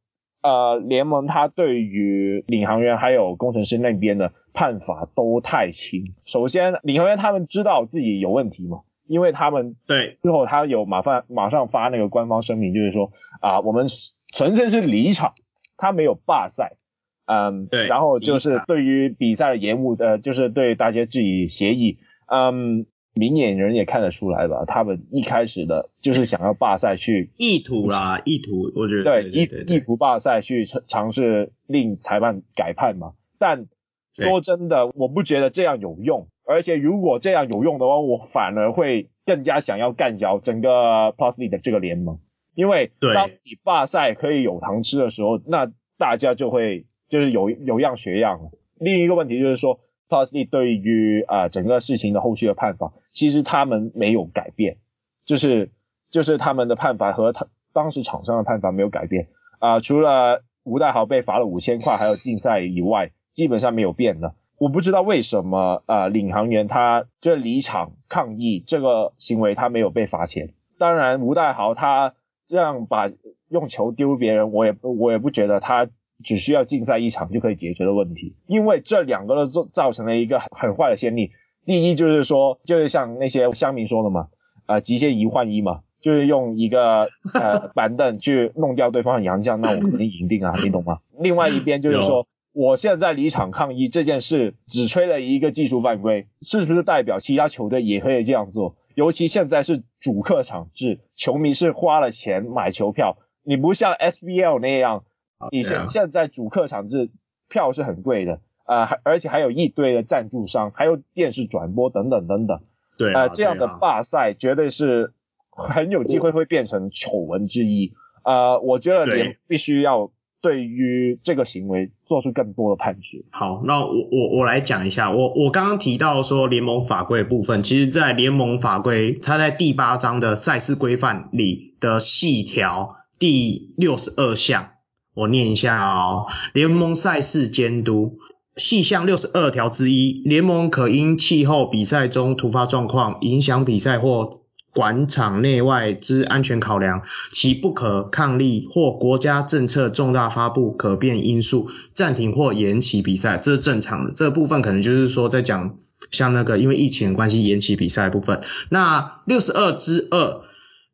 [0.46, 6.04] 呃，联盟他对于领航员还有工程师那边的判罚都太轻。
[6.26, 13.88] 首先，领航员他们知道自己有问题吗，因为他们对之后他有马上马上发那个官方声明，就是说啊、呃，我们
[14.34, 15.34] 纯粹是离场，
[15.78, 16.78] 他没有罢赛，
[17.26, 22.86] 嗯，对，然后就是对于比赛的延误呃，就是对大家质疑协议，嗯。
[23.16, 33.14] 明眼人也看得出来吧，他们一开始的就是想要罢赛去 意图啦，意图，我觉得对，意意图罢赛去尝试令裁判改判嘛。
[33.38, 33.68] 但
[34.16, 42.20] 说真的，我不觉得这样有用，而且如果这样有用的话，我反而会更加想要干掉整个 Plus League 的这个联盟，
[42.56, 48.44] 因为当你罢赛可以有糖吃的时候，那大家就会就是有有样学样。
[48.44, 48.52] 了。
[48.78, 49.80] 另一个问题就是说。
[50.10, 54.78] Plus League 对于啊、呃、整个事情的后续的判罚，其实他们没有改变，
[55.26, 55.72] 就是
[56.12, 59.30] 就是他们的判罚和他当时场上的判罚没有改变。
[59.58, 64.36] 啊、呃，除了吴代豪被罚了五千块还有禁赛以外，基本上没有变的。
[64.58, 70.54] 我不知道为什么啊、呃、领航员他这离场抗议这个行为他没有被罚钱。
[70.78, 72.14] 当然吴岱豪他
[72.48, 73.12] 这样把
[73.50, 75.90] 用球丢别人，我也我也不觉得他。
[76.24, 81.32] 只需要禁赛一场就可以解决的问题，因为这两个都造造成了一个很坏的先例。
[81.66, 84.28] 第一就是说，就是像那些乡民说的嘛，
[84.66, 91.00] 呃，极限一换一嘛，就是用一个呃 板凳去弄掉对方的洋将，那我肯定赢定啊，你懂吗？
[91.20, 98.76] 另外一边就是说，我现在离场抗议这件事只吹了一个技术犯规，是不是代表其他球队也可以这样做？
[98.96, 105.04] 尤其现在是主客场制，球迷是花了钱买球票，你不像 SBL 那样。
[105.52, 107.10] 你现现在主客场制
[107.50, 112.62] 票是很贵的，呃，而且还有一堆的赞助商，还有电视转播等等等等。
[112.98, 115.12] 对、啊，呃，这样的罢赛绝对是
[115.50, 117.92] 很有机会会变成丑闻之一。
[118.24, 120.13] 呃，我觉得联必须要
[120.44, 123.24] 对于这个行为做出更多的判决。
[123.30, 134.72] 好，那我我我来讲一下，我我刚刚提到说联盟法规的部分，其实在联盟法规，它在第八章的赛事规范里的细条第六十二项。
[135.16, 138.18] 我念一下哦，联盟赛事监督
[138.58, 144.30] 细项六十二条之一，联盟可因气候比赛中突发状况影响比赛或
[144.74, 154.14] 馆场内外之安全考量，其不可抗力或国家政策重大发布可变因素，暂停或延期比赛，这是正常的。
[154.14, 155.78] 这部分可能就是说在讲
[156.12, 158.42] 像那个因为疫情关系延期比赛部分。
[158.70, 160.42] 那六十二之二，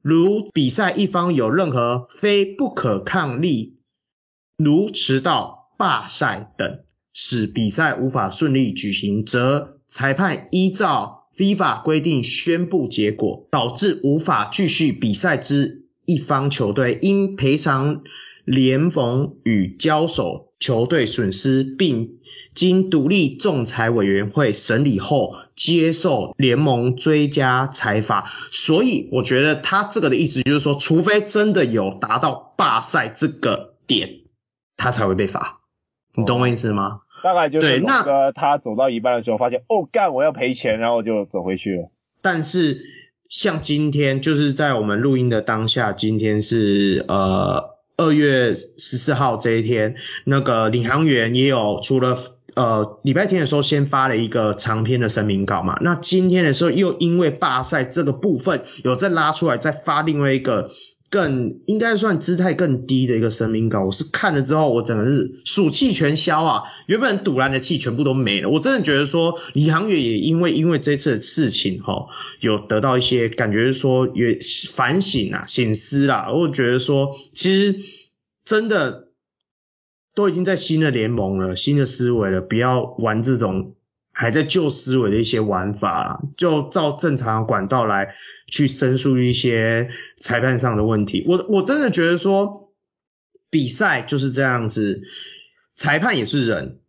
[0.01, 3.77] 如比赛一方有任何非不可抗力。
[4.57, 6.79] 如迟到、罢赛等，
[7.13, 18.01] 使比赛无法顺利举行，则裁判依照 FIFA 规定宣布结果，导致无法继续比赛之一方球队，应赔偿
[18.43, 22.19] 联盟与交手球队损失，并
[22.53, 28.29] 经独立仲裁委员会审理后，接受联盟追加裁罚。
[28.51, 34.23] 所以，我觉得他这个的意思就是说，除非真的有达到罢赛这个点。
[34.75, 35.61] 他才会被罚，
[36.17, 36.99] 你懂我意思吗？
[37.19, 41.91] 哦、大概就是那个他走到一半的时候，发现哦干，我要赔钱，然后就走回去了。
[42.21, 42.81] 但是
[43.29, 49.95] 像今天，就是在我们录音的当下，今天是呃二月十四号这一天，
[50.25, 52.17] 那个领航员也有除了
[52.55, 60.71] 呃礼拜天的时候先发了一个长篇的声明稿嘛，那今天的时候又因为罢赛这个部分有再拉出来，再发另外一个。
[61.09, 68.49] 更应该算姿态更低的一个声明稿，我是看了之后，我整个是暑气全消啊，原本赌烂的气全部都没了。
[68.49, 72.07] 我真的觉得说，李航员也因为因为这次的事情哈，
[72.41, 74.37] 有得到一些感觉，说也
[74.71, 76.31] 反省啊、省思啦。
[76.31, 77.79] 我觉得说，其实
[78.45, 79.07] 真的
[80.13, 83.73] 都已经在新的联盟了、新的思维了，不要玩这种
[84.19, 88.15] 还在旧思维的一些玩法，就照正常管道来
[88.51, 91.23] 去申诉一些裁判上的问题。
[91.25, 92.73] 我我真的觉得说，
[93.49, 95.03] 比赛就是这样子，
[95.73, 96.79] 裁判也是人，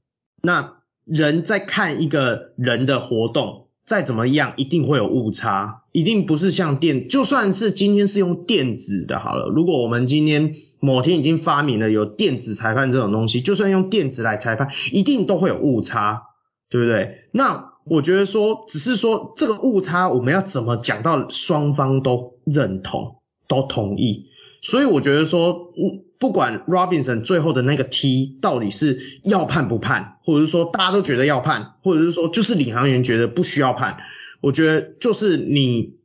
[0.43, 16.27] 那人在看一个人的活动，再怎么样一定会有误差，一定不是像电，就算是今天是用电子的好了，如果我们今天某天已经发明了有电子裁判这种东西，就算用电子来裁判，一定都会有误差。
[16.71, 17.25] 对不对？
[17.33, 23.17] 那我觉得说，只是说这个误差，我们要怎么讲到双方都认同、
[23.49, 24.29] 都同意？
[24.63, 25.73] 所以我觉得说，
[26.19, 33.97] 不管 Robinson 最后的那个 T 到底是要判不判，或者是说大家都觉得要判，或者是说就是领航员觉得不需要判，
[34.41, 35.97] 我觉得就是你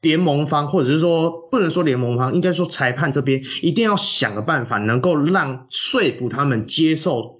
[0.00, 7.36] 联盟方，或者是说不能说联盟方，应该说裁判这边一定要想个办法，能够让说服他们接受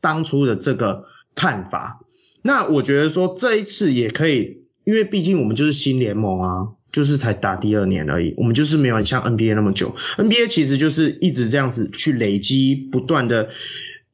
[0.00, 1.04] 当初的这个
[1.36, 2.00] 判罚。
[2.42, 9.94] 那我觉得说这一次也可以，因为毕竟我们就是新联盟啊，就是才打第二年而已，我们就是没有像 NBA 那么久。
[10.16, 13.50] NBA 其实就是一直这样子去累积不断的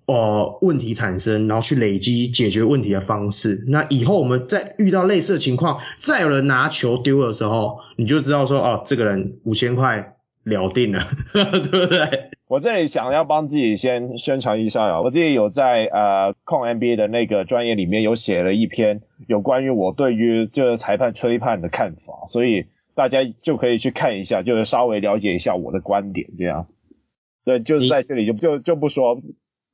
[0.06, 3.64] 呃问题产生，然后去累积解决问题的方式。
[3.68, 12.25] 那以后我们再遇到类似的情况，再有人拿球丢的时候，你就知道说哦，这个人五千块了定了， 对不对？
[12.48, 26.68] 我这里想要帮自己先宣传一下啊，我自己有在呃控 NBA 的那个专业里面有写了一篇有关于我对于就是裁判吹判的看法，所以大家就可以去看一下，就是稍微了解一下我的观点这样。
[27.44, 29.20] 对，就是在这里就就就不说，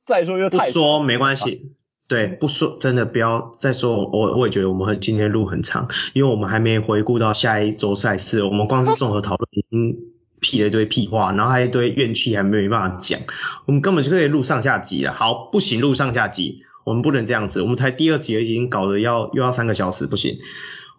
[0.03, 1.75] 再说又太说，说没关系，
[2.07, 10.12] 对，不说真的不要再说，我我也觉得我们会今天路很长，因为我们还没回顾到下一周赛事，我们光是综合讨论已经。
[10.43, 13.19] 屁了一堆屁话，然后还一堆怨气，还没有办法讲，
[13.65, 15.13] 我们根本就可以录上下集了。
[15.13, 20.37] 好，不行，录上下集，我们不能这样子，我们才第二集已经搞得要又要三个小时，不行，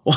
[0.05, 0.17] 哇。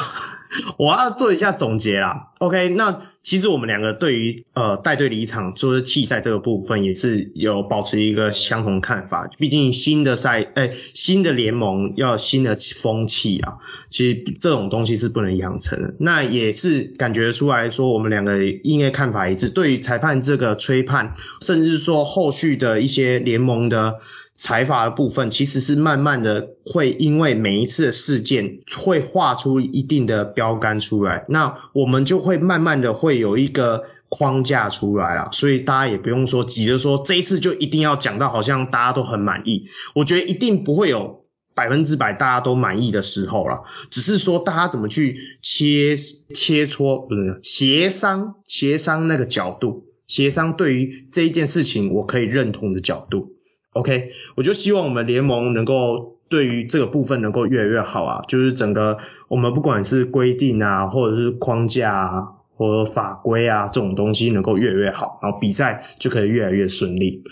[0.77, 2.69] 我要做一下总结啦，OK？
[2.69, 9.29] 那其实我们两个对于呃带队离场就是弃赛这个部分也是有保持一个相同看法。
[9.37, 13.57] 毕竟新的赛，哎，新的联盟要有新的风气啊，
[13.89, 15.93] 其实这种东西是不能养成的。
[15.99, 23.99] 那也是感觉出来说，我们两个应该看法一致，对于裁判这个吹判，甚至说后续的一些联盟的。
[24.37, 39.65] 财阀的部分其实是慢慢的会因为每一次的事件会画出一定的标杆出来，那我们就会慢慢的会有一个框架出来了，所以大家也不用说急着说这一次就一定要讲到好像大家都很满意，
[39.95, 41.25] 我觉得一定不会有
[41.55, 53.33] 百分之百大家都满意的时候了，只是说大家怎么去切切磋，不是协商协商那个角度，协商对于这一件事情我可以认同的角度。
[53.73, 58.97] OK，我就希望我们联盟能够对于这个部分能够越来越好啊，就是整个
[59.27, 67.23] 我们不管是规定啊，或者是框架啊，或者法规啊这种东西能够越来越好，然后比赛就可以越来越顺利。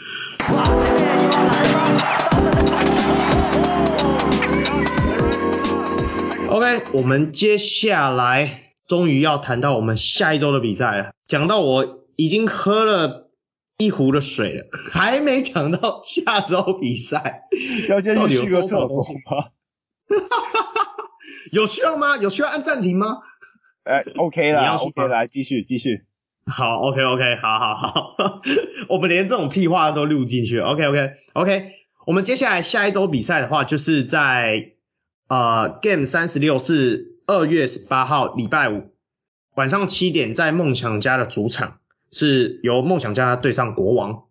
[6.47, 13.24] OK，我们接下来终于要谈到我们下一周的比赛了，讲到我已经喝了。
[13.77, 17.43] 一壶的水了，还没讲到下周比赛，
[17.89, 19.49] 要先去个厕所吗？
[21.51, 22.17] 有需要吗？
[22.17, 23.19] 有需要按暂停吗？
[23.83, 26.05] 哎、欸、，OK 了，你要 OK 来继续继续。
[26.47, 28.41] 好，OK OK，好好好，
[28.89, 31.71] 我们连这种屁话都录进去，OK OK OK。
[32.05, 34.73] 我们接下来下一周比赛的话，就是在
[35.27, 38.91] 呃 Game 三十六是二月十八号礼拜五
[39.55, 41.79] 晚上七点，在梦想家的主场。
[42.15, 44.23] 是由梦想家对上国王。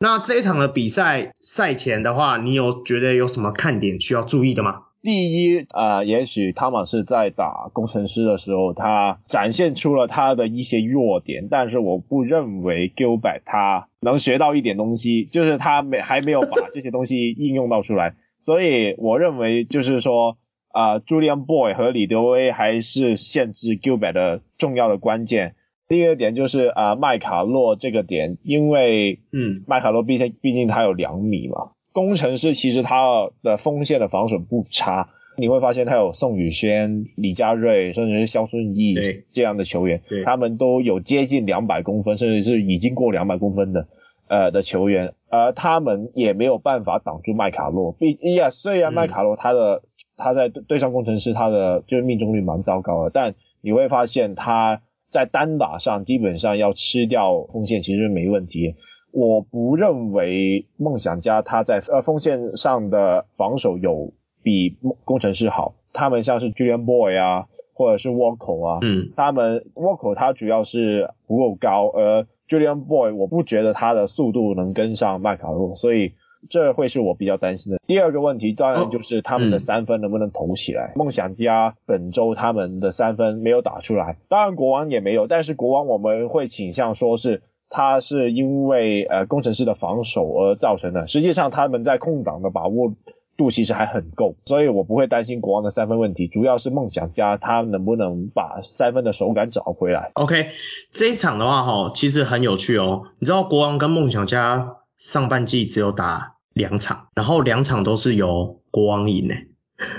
[0.00, 4.84] 那这一场的比赛赛前的话，你有觉得有什么看点需要注意的吗？
[5.02, 20.38] 第一啊、呃，也许汤马士在打工程师的时候，他展现出了他的一些弱点，但是我不认为 Gilbert 他能学到一点东西，就是他没还没有把这些东西应用到出来，所以我认为就是说
[20.70, 25.54] 啊、呃、Julian Boy 和李德威还是限制 Gilbert 的重要的关键。
[25.88, 35.08] 第二个点就是啊，麦卡洛这个点，因为嗯，麦卡洛毕竟毕竟他有两米嘛，工程师其实他的锋线的防守不差，
[35.38, 38.96] 你会发现他有宋宇轩、李佳瑞，甚至是肖顺义
[39.32, 43.88] 这样的球员，他们都有接近两百公分，甚至是已经过两百公分的
[44.28, 47.92] 呃的球员，而他们也没有办法挡住麦卡洛。
[47.92, 49.82] 毕呀，虽然麦卡洛他的、嗯、
[50.18, 54.82] 他在对上工程师他的就是命中率蛮糟糕的，但你会发现他。
[55.10, 58.74] 在单打上，基本上要吃掉锋线其实没问题。
[59.10, 64.12] 我不认为梦想家他在呃锋线上的防守有
[64.42, 65.74] 比工程师好。
[65.94, 76.12] 他们像是 Julian Boy 啊，或者是 Walker 啊，嗯，他们 Walker 他主要是不够高，而 Julian Boy 我不觉得他的速度能跟上麦卡洛，所以
[76.50, 77.80] 这会是我比较担心的。
[77.86, 80.88] 第二个问题当然就是他们的三分能不能投起来。
[80.88, 92.94] 哦嗯、梦想家本周他们的三分没有打出来，当然国王也没有，但是国王我们会倾向说是他是因为呃工程师的防守而造成的，实际上他们在空档的把握
[93.36, 100.10] 度其实还很够，所以我不会担心国王的三分问题，主要是梦想家他能不能把三分的手感找回来。
[100.14, 100.48] OK，
[100.90, 103.02] 这一场的话哈，其实很有趣哦。
[103.20, 109.48] 你知道国王跟梦想家上半季只有打两场，然后两场都是由国王赢诶。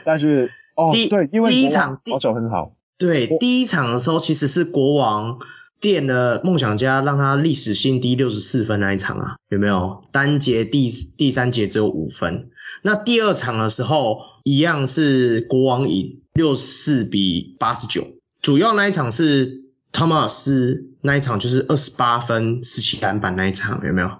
[0.05, 2.75] 但是哦，第对，因为第一场防守很好。
[2.97, 5.39] 对，第一场的时候其实是国王
[5.79, 10.03] 垫了梦想家，让他历史新低六十四分那一场啊，有没有？
[10.11, 12.49] 单节第第三节只有五分。
[12.81, 18.05] 那第二场的时候，一样是国王赢六十四比八十九。
[18.41, 19.63] 主要那一场是
[19.93, 24.11] 汤马斯那一场，就是二十八分十七篮板那一场，有没有？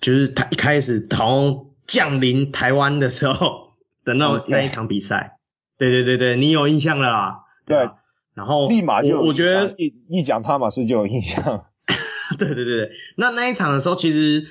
[0.00, 3.74] 就是他一开始从降临台湾的时候
[4.04, 4.44] 的那 Okay.
[4.48, 5.38] 那一场比赛。
[5.78, 7.38] 对对对对，你有印象了啦？
[7.66, 7.78] 对。
[7.78, 7.90] 对
[8.34, 11.64] 然后立马就我觉得一一讲汤马斯就有印象。
[12.38, 14.46] 对对对对，那那一场的时候其实。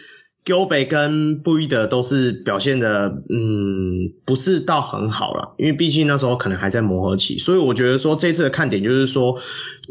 [0.45, 9.41] Gobert 跟布伊德都是表现的，嗯，不是到很好了，因为毕竟那时候可能还在磨合期，所以我觉得说这次的看点就是说，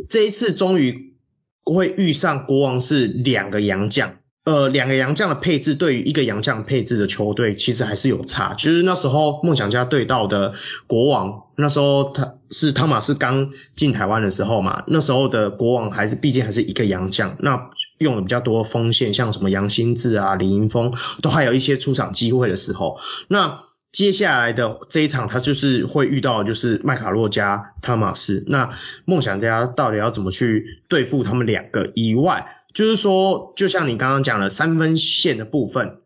[0.08, 1.16] 这一次终于
[1.64, 10.52] 会遇上国王是两个洋将，呃，两个洋将的配置对于一个洋将配置的球队其实还是有差，其实那时候梦想家对到的
[10.86, 12.34] 国王，那时候他。
[12.50, 23.58] 是汤马斯刚进台湾的时候嘛，那时候的国王还是毕竟还是一个洋将，那用了比较多锋线，像什么杨新志啊、李盈峰都还有一些出场机会的时候，那
[23.90, 28.70] 接下来的这一场他就是会遇到的就是麦卡洛加汤马斯，那
[29.04, 36.00] 梦想家到底要怎么去对付他们两个以外，就是说就像你刚刚讲的三分线的部分，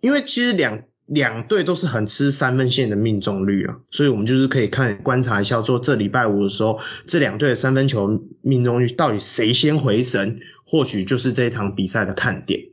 [0.00, 0.82] 因为其实两。
[1.06, 12.70] 两队都是很吃三分线的命中率啊，所以我们就是可以看观察一下，说这礼拜五的时候，这两队的三分球命中率到底谁先回神，或许就是这一场比赛的看点。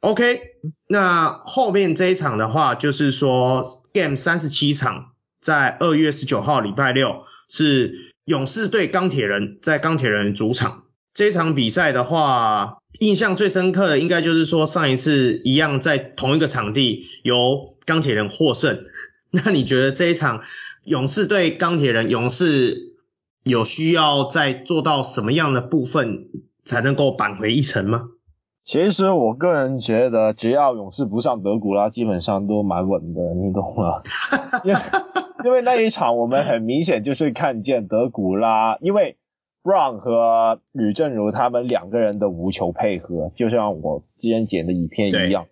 [0.00, 0.42] OK，
[0.88, 3.62] 那后面这一场的话，就是说
[3.94, 10.82] Game 三十七场，在二月十九号礼拜六是勇士对钢铁人，在钢铁人主场。
[11.18, 18.84] 这一场比赛的话，印象最深刻的应该就是说上一次一样在同一个场地由钢铁人获胜。
[19.32, 20.42] 那你觉得这一场
[20.84, 22.94] 勇士对钢铁人，勇士
[23.42, 26.28] 有需要再做到什么样的部分
[26.62, 28.10] 才能够扳回一城吗？
[28.64, 34.02] 其实我个人觉得，只要勇士不上德古拉，基本上都蛮稳的，你懂吗？
[34.62, 34.80] 因为
[35.44, 39.16] 因为那一场我们很明显就是看见德古拉，因为。
[39.68, 45.44] Brown 和吕正如他们两个人的无球配合，就像我之前剪的影片一样，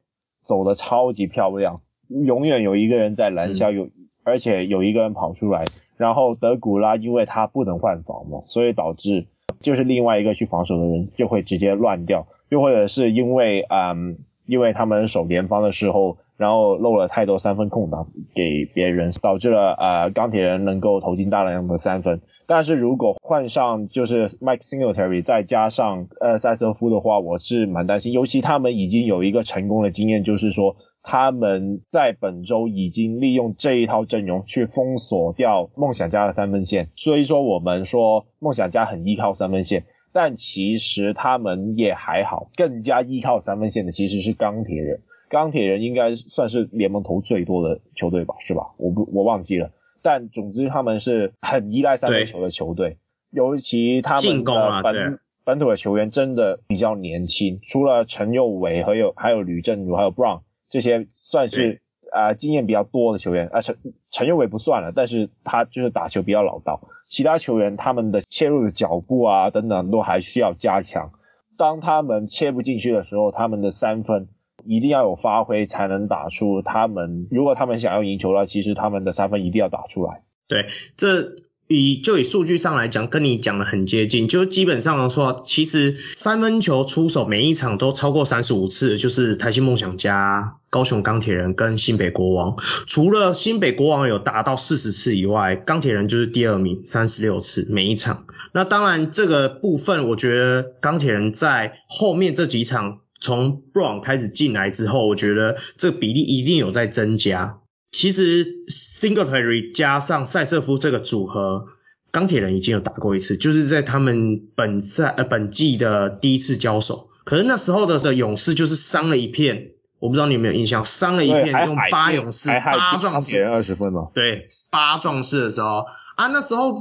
[0.42, 1.82] 走得超级漂亮。
[2.08, 3.90] 永远有一个人在篮下，有、嗯、
[4.24, 5.66] 而且有一个人跑出来。
[5.98, 9.26] 然后德古拉因为他不能换防嘛，所以导致
[9.60, 14.16] 就是另外一个去防守的人就会直接乱掉，又或者是因为嗯，
[14.46, 22.22] 因为他们守联防的时候，然后漏了太多三分空档给别人，导致了呃钢铁人能够投进大量的三分。
[22.46, 28.12] 但是如果换上就是 Mike Singletary 再加上呃塞瑟夫的话，我是蛮担心。
[28.12, 36.88] 尤其他们已经有一个成功的经验，就是说他们在本周已经利用这一套阵容去封锁掉梦想家的三分线。
[36.94, 45.00] 所以说我们说梦想家很依靠三分线，但其实他们也还好，更加依靠三分线的其实是钢铁人。
[45.28, 48.68] 钢铁人应该算是联盟投最多的球队吧，是吧？
[48.76, 49.72] 我不我忘记了。
[50.06, 52.96] 但总之，他们是很依赖三分球的球队，
[53.32, 61.80] 尤其他们的本、啊、本土的球员真的比较年轻，除了陈佑伟和有还有吕振如还有 Brown 这些算是
[62.12, 63.78] 啊、呃、经验比较多的球员啊，陈
[64.12, 71.10] 陈佑伟不算了，但是他就是打球比较老道，其他球员他们的切入的脚步啊等等都还需要加强，
[71.58, 74.28] 当他们切不进去的时候，他们的三分。
[74.66, 77.26] 一定要有发挥才能打出他们。
[77.30, 80.22] 如果他们想要赢球的话，其实他们的三分一定要打出来。
[80.48, 80.66] 对，
[80.96, 81.34] 这
[81.68, 84.28] 以就以数据上来讲，跟你讲的很接近。
[84.28, 92.56] 就基本上来说，其实三分球出手每一场都超过三十五次，就是台新梦想家、高雄钢铁人跟新北国王。
[92.86, 98.26] 除了新北国王有达到四十次以外，钢铁人就是第二名，三十六次每一场。
[98.52, 103.00] 那当然这个部分，我觉得钢铁人在后面这几场。
[103.26, 107.58] 从 Brown 开始进来之后，我觉得这个比例一定有在增加。
[107.90, 111.66] 其实 Singletary 加上赛瑟夫这个组合，
[112.12, 117.08] 钢铁人已经有打过一次，就是在他们本赛呃本季的第一次交手。
[117.24, 124.06] 可是那时候的的勇士就是伤了一片，我不知道你有没有印象，伤了一片用八勇士八壮士二十分嘛？
[124.14, 125.84] 对，八壮士的时候
[126.14, 126.80] 啊，那时候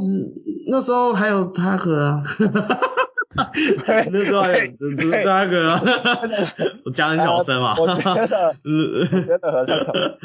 [0.68, 2.24] 那时候还有他和啊。
[4.12, 5.82] 那时候还有他哥啊，
[6.86, 7.76] 我讲很小声嘛。
[7.80, 7.96] 我觉
[8.28, 8.56] 得，
[9.12, 10.18] 我觉得和他可，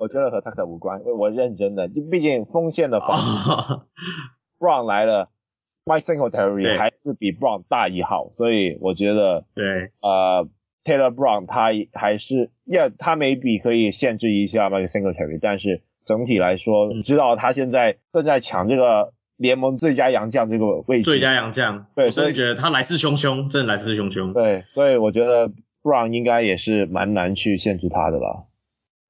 [0.00, 3.86] 我觉得和他可无关，我认真的，毕竟锋线的防
[4.58, 5.30] ，Brown 来了
[5.86, 10.48] ，Mike Singletary 还是比 Brown 大一号，所以我觉得，对，呃
[10.84, 19.12] ，Taylor Brown 他还是，yeah, 他 maybe 可以限制一下 Mike Singletary，但是整体来说，你知道他现在正在抢这个。
[19.36, 24.32] 联盟最佳洋将这个位置，最佳洋将，对，我真的觉得他来势汹汹，真的来势汹汹。
[24.32, 25.50] 对，所以我觉得
[25.82, 28.44] Brown 应该也是蛮难去限制他的吧。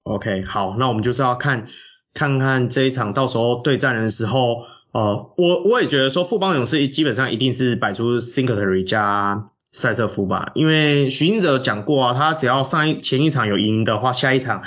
[0.03, 1.67] OK，好，那我们就是要看
[2.13, 14.63] 看看这一场到时候对战的时候，呃，我我也觉得说富邦勇士基本上一定是摆出 Singletary 加赛瑟夫吧，因为许晋哲讲过啊，他只要上一前一场有赢的话，下一场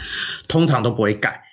[0.47, 1.43] 通常都不会改。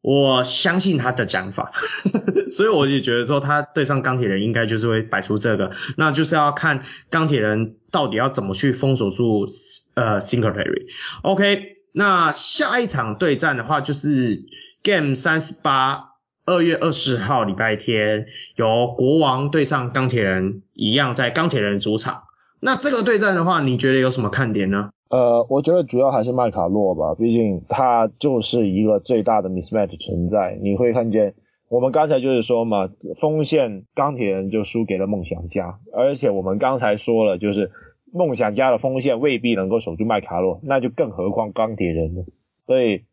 [0.00, 1.70] 我相信他的讲法，
[2.52, 9.46] 所以我也觉得说他对上钢铁人应该就是会摆出这个，那就是要看钢铁人到底要怎么去封锁住
[9.94, 10.86] 呃 Singletary。
[11.22, 14.44] OK，那下一场对战的话就是
[14.82, 16.10] Game 三十八，
[16.46, 18.26] 二月二十号礼拜天，
[18.56, 22.24] 由国王对上钢铁人，一样在钢铁人主场。
[22.60, 24.90] 那这个对战的话，你觉得有什么看点呢？
[25.08, 30.58] 呃，我觉得主要还是麦卡洛吧，毕竟他就是一个最大的 mismatch 存在。
[30.62, 31.34] 你会看见，
[31.72, 37.70] 我们刚才就是说嘛，锋线钢铁人就输给了梦想家，而且我们刚才说了，就是
[38.12, 42.26] 梦想家的锋线未必能够守住麦卡洛，那就更何况钢铁人了。
[42.66, 43.04] 所以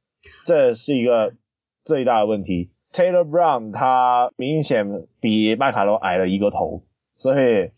[0.46, 1.36] 这是一个
[1.86, 2.72] 最大的问题。
[2.92, 6.84] Taylor Brown 他明显比麦卡洛矮了一个头，
[7.18, 7.70] 所以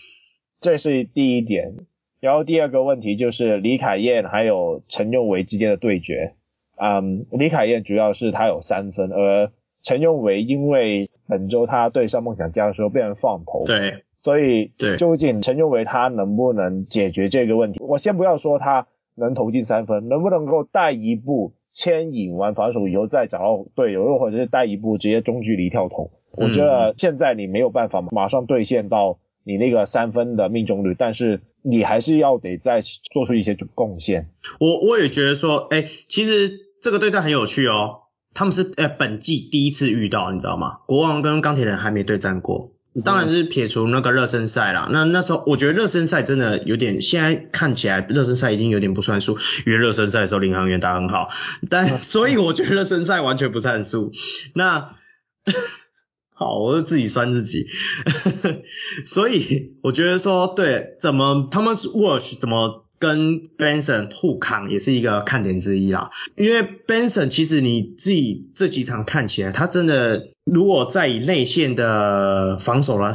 [0.61, 1.75] 这是第一点。
[2.19, 6.33] 然后第二个问题就是李凯燕还有陈宥维之间的对决。
[6.75, 9.51] 嗯，李凯燕主要是他有三分，而
[9.83, 17.79] 陈宥维因为本周他对上梦想家的时候被人放投，对，所以究竟陈宥维他能不能解决这个问题？
[17.83, 26.11] 我先不要说他能投进三分，能不能够带一步牵引完防守以后再找到队友，又或者是带一步直接中距离跳投？
[26.31, 31.41] 我觉得现在你没有办法马上兑现到你那个三分的命中率，但是。
[31.63, 34.31] 你还是要得再做出一些贡献。
[34.59, 36.49] 我我也觉得说，哎、欸，其实
[36.81, 38.00] 这个对战很有趣哦。
[38.33, 40.79] 他们是呃本季第一次遇到，你知道吗？
[40.85, 42.71] 国王跟钢铁人还没对战过，
[43.03, 44.87] 当然是撇除那个热身赛啦。
[44.91, 51.29] 那那时候我觉得热身赛真的有点，现在看起来热身赛已经有点不算数，因为热身赛的时候领航员打很好，
[51.69, 54.11] 但所以我觉得热身赛完全不算数。
[54.55, 54.89] 那。
[56.33, 57.67] 好，我就自己酸自己，
[59.05, 66.11] 所以我觉得说，对，怎么 Thomas Walsh 怎么跟 Benson 互扛也是一个看点之一啦。
[66.37, 73.13] 因为 Benson 其实你自己这几场看起来，他真的如果在以内线的防守了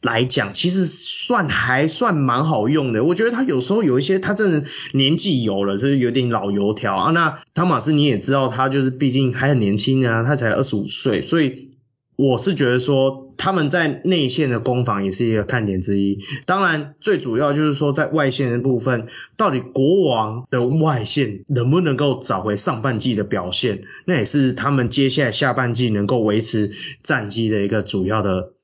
[0.00, 3.02] 来讲，其实算还算蛮好用的。
[3.02, 7.10] 我觉得他有时候有一些，他真的年纪有了，就是有点老油条啊。
[7.10, 11.75] 那汤马斯你也知道，他就是毕竟还很年轻啊，他才二十五岁，所以。
[12.16, 16.18] 我是觉得说他们在内线的攻防也是一个看点之一。
[16.46, 26.70] 当然，最主要就是说在外线的部分，到底国王的外线能不能够找回上半季的表现，那也是他们接下来下半季能够维持
[27.02, 28.54] 战绩的一个主要的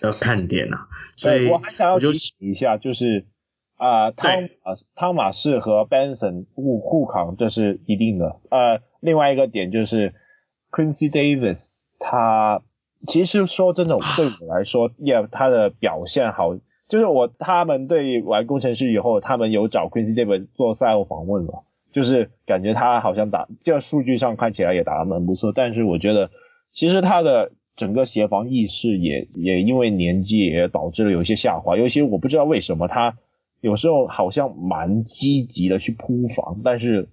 [0.00, 0.88] 呃看点啊。
[1.16, 3.26] 所以我还想要提醒一下，就是
[3.76, 8.40] 啊，汤啊汤马士和 Benson 互互扛，这是一定的。
[8.50, 10.14] 呃，另外一个点就是
[10.70, 12.62] Quincy Davis 他。
[13.06, 16.54] 其实说真的，对我来说，也他的表现好，
[16.88, 26.30] 就是我他们对完工程师以后，他们有找 Quincy Davis 做赛后访问嘛，就是感觉他好像打，这数据上看起来也打得蛮不错，但是我觉得
[26.70, 33.18] 其实他的整个协防意识也也因为年纪也导致了有一些下滑，尤其我不知道为什么他
[33.60, 37.08] 有时候好像蛮积极的去扑防，但是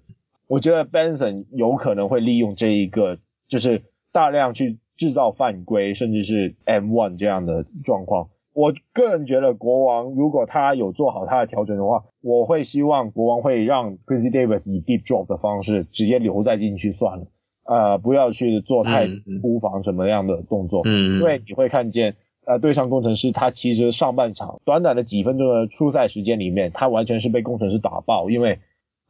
[0.47, 3.17] 我觉得 Benson 有可能会利用这一个，
[3.47, 4.77] 就是大量去。
[4.99, 8.27] 制造犯规，甚至是 M1 这样的状况。
[8.53, 17.27] 我个人觉得，国王如果他有做好他的调整的话，我会希望国王会让 Quincy Davis 以 deep drop 的方式直接留在禁区算了，
[17.63, 19.07] 呃，不要去做太
[19.41, 20.81] 突防什么样的动作。
[20.83, 28.59] 嗯，因为你会看见，呃，对上工程师，他其实上半场短短的几分钟的出赛时间里面，他完全是被工程师打爆，因为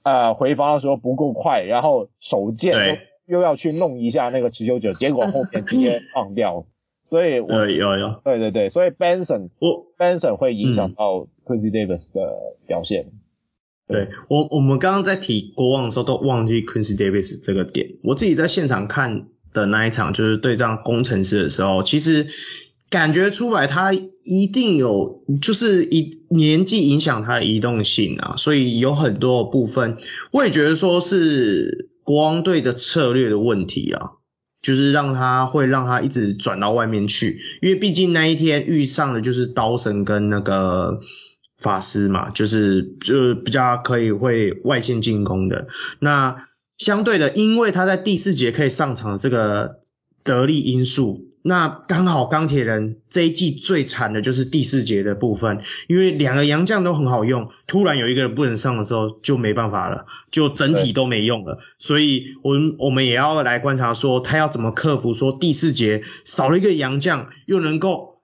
[0.04, 3.00] 呃回防的时候不够快，然后手贱。
[3.30, 6.66] 又要去弄一下那个持久者，结果后面直接放掉。
[7.10, 13.08] 所以我，对，有有，对对对，所以 Benson，我 Benson 会影响到 Quincy Davis 的表现。
[13.08, 13.16] 嗯、
[13.88, 17.96] 对，我，我们刚刚在提国王的时候都忘记 Quincy Davis 这个点。
[18.04, 22.28] 我自己在现场看的那一场就是对战工程师的时候，其实
[22.92, 29.98] 感觉出来他一定有就是一年纪影响他的移动性啊，所以有很多部分
[30.32, 34.12] 我也觉得说是国王队的策略的问题啊。
[34.62, 41.00] 就是让他会让他一直转到外面去，因为毕竟那一天遇上的就是刀神跟那个
[41.58, 45.70] 法师嘛，就是就比较可以会外线进攻的。
[46.00, 46.46] 那
[46.78, 49.80] 相对的，因为他在第四节可以上场这个
[50.26, 51.29] 得力因素。
[51.42, 61.60] 那刚好钢铁人这一季最惨的就是第四节的部分，因为两个洋将都很好用，突然有一个人不能上的时候就没办法了，就整体都没用了。
[61.78, 68.20] 所以我们我们也要来观察说他要怎么克服说第四节少了一个洋将又能够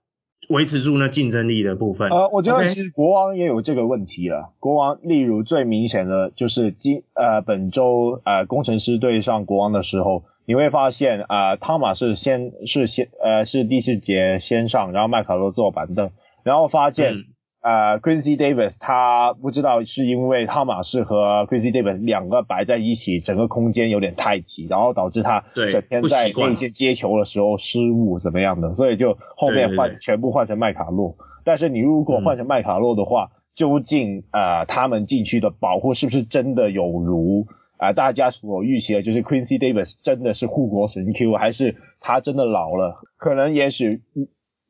[0.49, 2.09] 维持住那竞争力的部分。
[2.09, 4.37] 呃，我觉得其实国王也有这个问题了。
[4.37, 4.49] Okay?
[4.59, 10.25] 国王例如最明显的就是今呃本周呃工程师对上国王的时候。
[10.45, 16.11] 你会发现啊，汤马是先是先呃是第四节先上，然后麦卡洛坐板凳，
[16.43, 17.13] 然后发现
[17.61, 31.15] 啊、嗯呃、Quincy Davis 他不知道是因为汤马是和 Quincy Davis 两个摆在一起，整个空间有点太挤，然后导致他整天在内线接球的时候失误怎么样的，所以就后面换全部换成麦卡洛。
[31.43, 37.47] 但是你如果换成麦卡洛的话，嗯、究竟啊、呃、他们禁区的保护是不是真的有如？
[37.77, 43.01] 啊、呃，大家所预期的就是 Quincy Davis 真的是护国神 Q，还是他真的老了？
[43.17, 44.01] 可能也许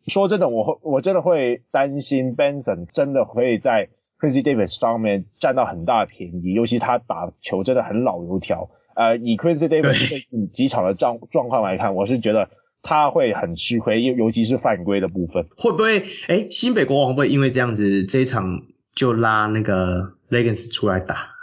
[0.07, 8.69] 说真的，我会我真的会担心 Benson 真的会在 Quincy Davis 上面占到很大的便宜，尤其他打球真的很老油条。
[8.95, 12.49] 呃，以 Quincy Davis 这几场的状状况来看，我是觉得
[12.81, 15.47] 他会很吃亏，尤尤其是犯规的部分。
[15.57, 15.99] 会不会？
[16.27, 18.63] 哎，新北国王会不会因为这样子这一场
[18.95, 21.34] 就拉那个 Legans 出来打？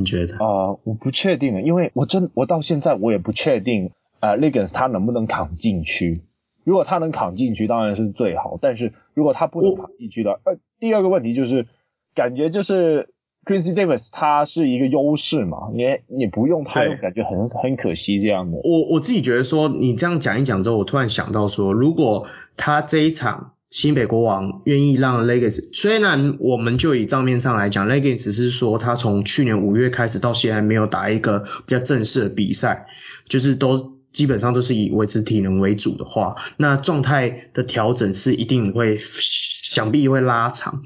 [0.00, 0.34] 你觉得？
[0.34, 6.22] 啊、呃，我不确定，因为我真我到现在我也不确定，呃，Legans 他能不能扛禁区？
[6.64, 8.58] 如果他能扛禁区，当然是最好。
[8.60, 11.66] 但是如果他不能扛禁区的，呃，第二个问题就是，
[12.14, 13.10] 感觉就是
[13.44, 18.58] Quincy Davis 他是一个优势嘛，你你不用他，感觉很很可惜这样的。
[18.64, 23.52] 我我自己觉得说，你这样讲一讲之后，我突然想到说，如果他这一场。
[23.70, 32.88] 新北国王愿意让 Legacy，虽然我们就以账面上来讲，Legans 是说他从去年五月开始到现在没有打一个比较正式的比赛，
[33.28, 40.82] 就是都基本上都是以维持体能为主的话，那状态的调整是一定会，想必会拉长。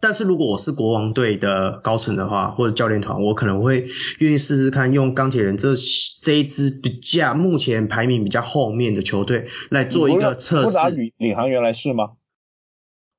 [0.00, 3.88] 但是如果我是国王队的高层的话，或者教练团，我可能会
[4.20, 5.74] 愿意试试看用钢铁人这
[6.22, 10.66] 这一支比较目前排名比较后面的球队来做一个测试。
[10.68, 12.10] 不打领领航员来试吗？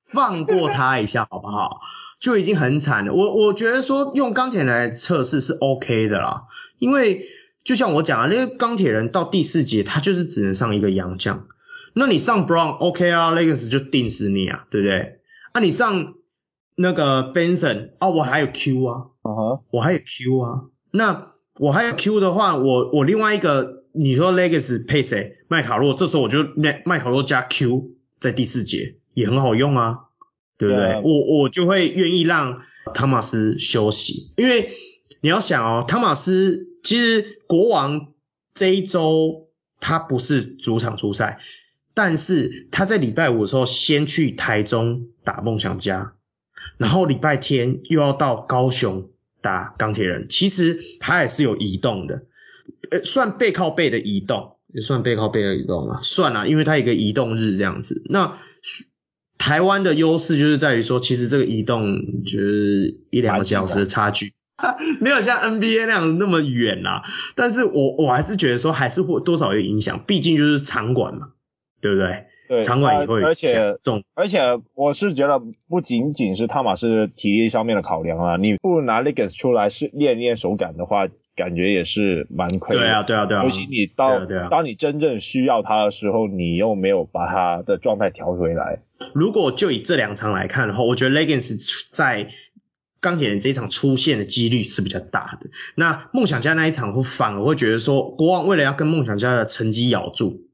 [0.08, 1.82] 放过他一下好不好？
[2.22, 3.14] 就已经很惨了。
[3.14, 6.44] 我我觉得说用钢铁人来测试是 OK 的啦，
[6.78, 7.26] 因为
[7.66, 11.46] 就像我讲啊，那个钢铁人到第四节他就是只能上一个洋将，
[11.94, 15.20] 那你上 Brown OK 啊，Legans 就定死你啊，对不对？
[15.52, 16.14] 啊，你上。
[16.82, 19.62] 那个 Benson 啊，我还有 Q 啊，嗯哼、uh，huh.
[19.70, 20.64] 我还有 Q 啊。
[20.92, 25.40] 那我还有 Q 的话，我我另外一个，你说 Legacy 配谁？
[25.50, 30.06] 麦卡洛，这时候我就麦麦卡洛加 Q 在第四节也很好用啊，
[30.58, 32.62] 对不对.我我就会愿意让
[32.94, 34.72] 汤马斯休息，因为
[35.20, 38.14] 你要想哦，汤马斯其实国王
[38.54, 39.50] 这一周
[39.82, 41.40] 他不是主场出赛，
[41.94, 46.14] 但是他在礼拜五的时候先去台中打梦想家。
[46.78, 49.10] 然后礼拜天又要到高雄
[49.42, 52.24] 打钢铁人，其实他也是有移动的，
[52.92, 58.04] 呃，算背靠背的移动，也算背靠背的移动啊，算了，因为它一个移动日这样子。
[58.10, 58.36] 那
[59.38, 64.34] 台湾的优势就是在于说，其实这个移动就是一两个小时的差距，
[65.00, 67.04] 没有像 NBA 那样那么远啦。
[67.36, 71.30] 但是我我还是觉得说，还是会多少有影响，毕竟就是场馆嘛，
[71.80, 72.26] 对不对？
[72.50, 74.40] 对，场馆也会而且重，而且
[74.74, 75.40] 我是觉得
[75.70, 82.82] 不仅仅是汤马是体力上面的考量啊，你不如拿 Legans 出来是练练手感的话，感觉也是蛮亏的。
[82.82, 83.44] 对啊，对啊，对啊。
[83.44, 88.82] 尤其你到，当你真正需要他的时候，你又没有把他的状态调回来。
[89.14, 91.56] 如果就以这两场来看的话，我觉得 Legans
[91.94, 92.30] 在
[93.00, 95.52] 钢铁人这一场出现的几率是比较大的。
[95.76, 100.49] 那梦想家那一场，我反而会觉得说，国王为了要跟梦想家的成绩咬住。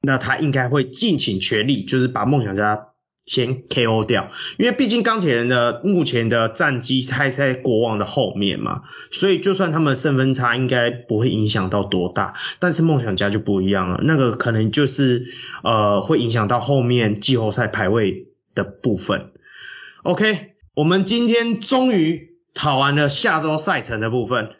[0.00, 2.88] 那他应该会尽请全力，就是把梦想家
[3.26, 15.26] 先 KO 掉，因为毕竟钢铁人的目前的战绩还在国王的后面嘛，所以就算他们胜分差应该不会影响到多大，但是梦想家就不一样了，那个可能就是
[15.62, 19.32] 呃会影响到后面季后赛排位的部分。
[20.04, 24.52] OK，我们今天终于讨完了下周赛程的部分，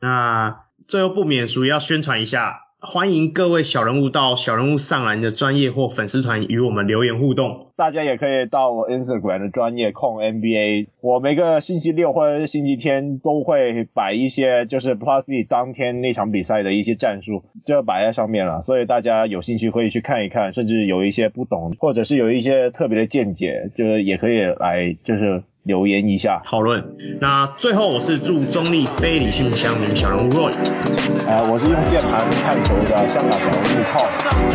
[0.00, 2.61] 那最后不免俗要宣传一下。
[2.84, 7.68] 欢迎各位小人物到小人物上篮的专业或粉丝团与我们留言互动。
[7.76, 18.62] 大家也可以到我 Instagram 的专业控 NBA，我每个星期六或者是星期天都会摆一些就是 Plusy 当天那场比赛的一些战术，就摆在上面了。
[18.62, 25.44] 所以大家有兴趣可以去看一看，甚至有一些不懂或者是有一些特别的见解，就是也可以来就是。
[25.62, 26.96] 留言一下讨论。
[27.20, 34.08] 那最后我是祝中立非理性乡民小人物 Roy，啊、呃，我是用键盘看球的香港小人物 Paul。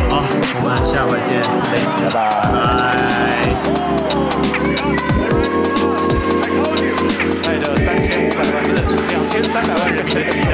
[0.09, 0.23] 好，
[0.55, 2.57] 我们下回见，累死了吧，拜拜。
[7.43, 8.75] 带着三千五百万人，
[9.09, 10.51] 两千三百万人的期待。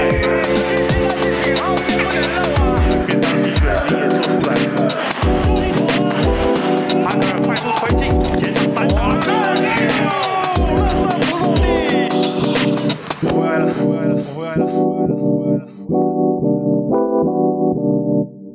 [13.59, 14.22] well, well.